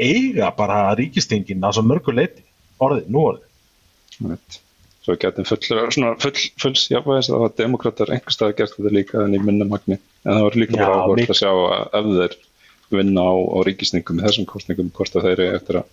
eiga 0.01 0.51
bara 0.58 0.95
ríkistingin 0.97 1.63
á 1.63 1.69
svo 1.75 1.84
mörgu 1.86 2.13
leiti, 2.15 2.43
orðið, 2.82 3.08
nú 3.12 3.23
orðið. 3.30 4.60
Svo 5.01 5.15
getum 5.17 5.47
full, 5.49 5.62
svona 5.65 6.13
full, 6.21 6.38
fulls 6.62 6.86
jafnvægis 6.91 7.32
að 7.34 7.43
það 7.43 7.56
demokrater 7.63 8.12
einhver 8.13 8.36
stað 8.36 8.56
gert 8.60 8.75
þetta 8.77 8.93
líka 8.93 9.23
en 9.25 9.34
í 9.38 9.41
minna 9.41 9.65
magni. 9.65 9.97
En 10.25 10.36
það 10.38 10.45
var 10.45 10.58
líka 10.62 10.77
Já, 10.77 10.84
bara 10.84 10.99
áhvert 11.01 11.21
líka. 11.23 11.34
að 11.34 11.39
sjá 11.39 11.51
að 11.51 11.97
ef 11.99 12.12
þeir 12.19 12.38
vinna 12.91 13.25
á, 13.25 13.34
á 13.34 13.58
ríkisningum 13.65 14.21
í 14.21 14.25
þessum 14.27 14.47
kostningum 14.51 14.93
hvort 14.93 15.17
að 15.17 15.27
þeir 15.27 15.43
eru 15.47 15.58
eftir 15.58 15.80
að 15.82 15.89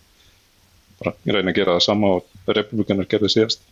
bara 0.99 1.15
reyna 1.25 1.53
að 1.53 1.59
gera 1.61 1.77
það 1.79 1.85
sama 1.87 2.13
og 2.19 2.55
republikanar 2.59 3.09
gerði 3.09 3.33
síðast. 3.33 3.65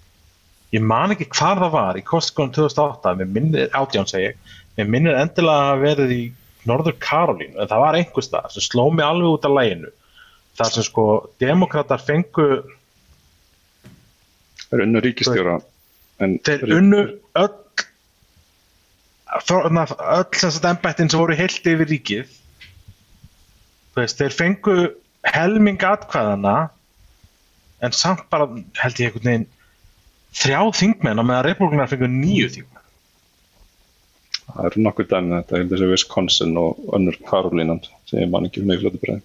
Ég 0.75 0.83
man 0.83 1.13
ekki 1.15 1.29
hvar 1.31 1.61
það 1.61 1.75
var 1.75 1.99
í 2.01 2.05
kostningunum 2.07 2.55
2008, 2.57 3.15
mér 3.21 3.31
minnir, 3.37 3.69
átján 3.77 4.09
ég, 4.23 4.41
mér 4.79 4.91
minnir 4.95 5.21
endilega 5.21 5.75
að 5.75 5.85
verið 5.85 6.15
í 6.17 6.23
Norður 6.67 6.97
Karolínu, 7.03 7.57
en 7.61 7.71
það 7.71 7.83
var 7.85 7.99
einhvers 7.99 8.29
stað 8.31 8.51
sem 8.55 8.65
sló 8.65 8.89
mig 8.91 9.07
alveg 9.07 9.37
út 9.37 9.47
af 9.49 9.57
læginu. 9.57 9.93
þar 10.57 10.71
sem 10.73 10.85
sko 10.87 11.03
demokrater 11.41 12.01
fengu, 12.01 12.47
þeir 14.71 14.83
unnu 14.87 15.03
ríkistjóra 15.05 15.59
þeir 16.17 16.65
unnu 16.79 17.03
öll, 17.37 17.57
öll 19.37 20.39
sem 20.41 20.55
sagt 20.55 20.69
embættin 20.71 21.11
sem 21.13 21.21
voru 21.21 21.37
heilt 21.37 21.69
yfir 21.69 21.91
ríkið, 21.91 22.31
veist, 23.97 24.21
þeir 24.21 24.33
fengu 24.33 24.77
helming 25.27 25.83
atkvæðana 25.85 26.57
en 27.85 27.93
samt 27.93 28.25
bara 28.33 28.49
held 28.81 29.03
ég 29.03 29.11
einhvern 29.11 29.29
veginn 29.29 29.47
þrjá 30.37 30.61
þingmenn 30.81 31.21
á 31.21 31.25
meðan 31.25 31.47
republikanar 31.51 31.91
fengu 31.91 32.09
nýju 32.09 32.49
þingmenn. 32.55 32.76
Það 34.57 34.69
eru 34.71 34.85
nokkur 34.87 35.09
dæmi 35.11 35.31
um 35.31 35.39
þetta, 35.39 35.57
ég 35.57 35.65
held 35.65 35.73
þessi 35.75 35.91
Wisconsin 35.93 36.61
og 36.61 36.85
önnur 36.97 37.19
Karolínan 37.29 37.83
sem 38.09 38.23
ég 38.25 38.31
man 38.33 38.49
ekki 38.49 38.63
um 38.65 38.71
neiflötu 38.73 39.03
breið 39.03 39.25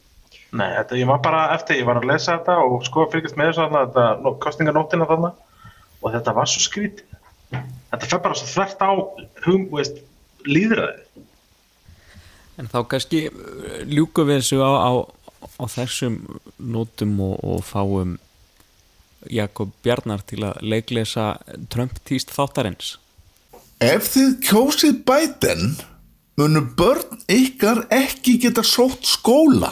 Nei, 0.52 0.68
þetta, 0.76 0.98
ég 1.00 1.08
var 1.08 1.22
bara 1.24 1.42
eftir, 1.56 1.78
ég 1.80 1.88
var 1.88 2.02
að 2.02 2.10
lesa 2.10 2.34
þetta 2.34 2.58
og 2.68 2.82
sko 2.84 3.06
að 3.06 3.14
fylgjast 3.14 3.38
með 3.40 3.50
þessu 3.50 3.62
þarna, 3.64 3.84
þetta, 3.86 4.08
nó- 4.20 4.34
kosninganóttina 4.44 5.08
þarna 5.08 5.30
og 6.02 6.16
þetta 6.16 6.34
var 6.36 6.50
svo 6.52 6.64
skrítið. 6.66 7.14
Þetta 7.92 8.10
fer 8.12 8.22
bara 8.26 8.40
svo 8.40 8.50
þvert 8.50 8.84
á 8.84 8.92
hum, 9.46 9.64
veist, 9.72 10.02
líðræðið. 10.48 11.24
En 12.60 12.68
þá 12.72 12.78
kannski 12.92 13.22
uh, 13.30 13.80
ljúkum 13.88 14.28
við 14.28 14.42
þessu 14.42 14.60
á, 14.60 14.72
á, 14.76 14.92
á 15.56 15.66
þessum 15.72 16.20
nótum 16.60 17.16
og, 17.24 17.38
og 17.48 17.64
fáum 17.64 18.18
Jakob 19.32 19.72
Bjarnar 19.86 20.24
til 20.28 20.42
að 20.50 20.60
leiklesa 20.66 21.38
Trump 21.72 21.96
týst 22.04 22.34
þáttarins. 22.36 22.98
Ef 23.82 24.12
þið 24.14 24.34
kjósið 24.46 24.98
Biden 25.10 25.72
munu 26.38 26.62
börn 26.78 27.24
ykkar 27.34 27.88
ekki 27.90 28.36
geta 28.44 28.62
sótt 28.62 29.08
skóla. 29.10 29.72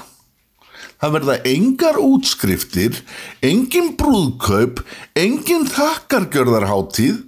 Það 0.97 1.13
verða 1.13 1.35
engar 1.51 1.99
útskriftir, 2.01 2.97
engin 3.45 3.91
brúðkaup, 4.01 4.81
engin 5.13 5.69
þakkargjörðarháttíð, 5.69 7.21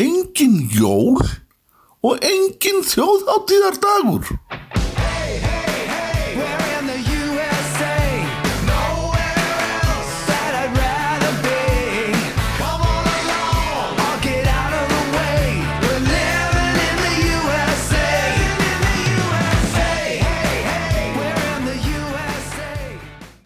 engin 0.00 0.56
jól 0.72 1.20
og 2.00 2.24
engin 2.24 2.80
þjóðháttíðardagur. 2.88 4.32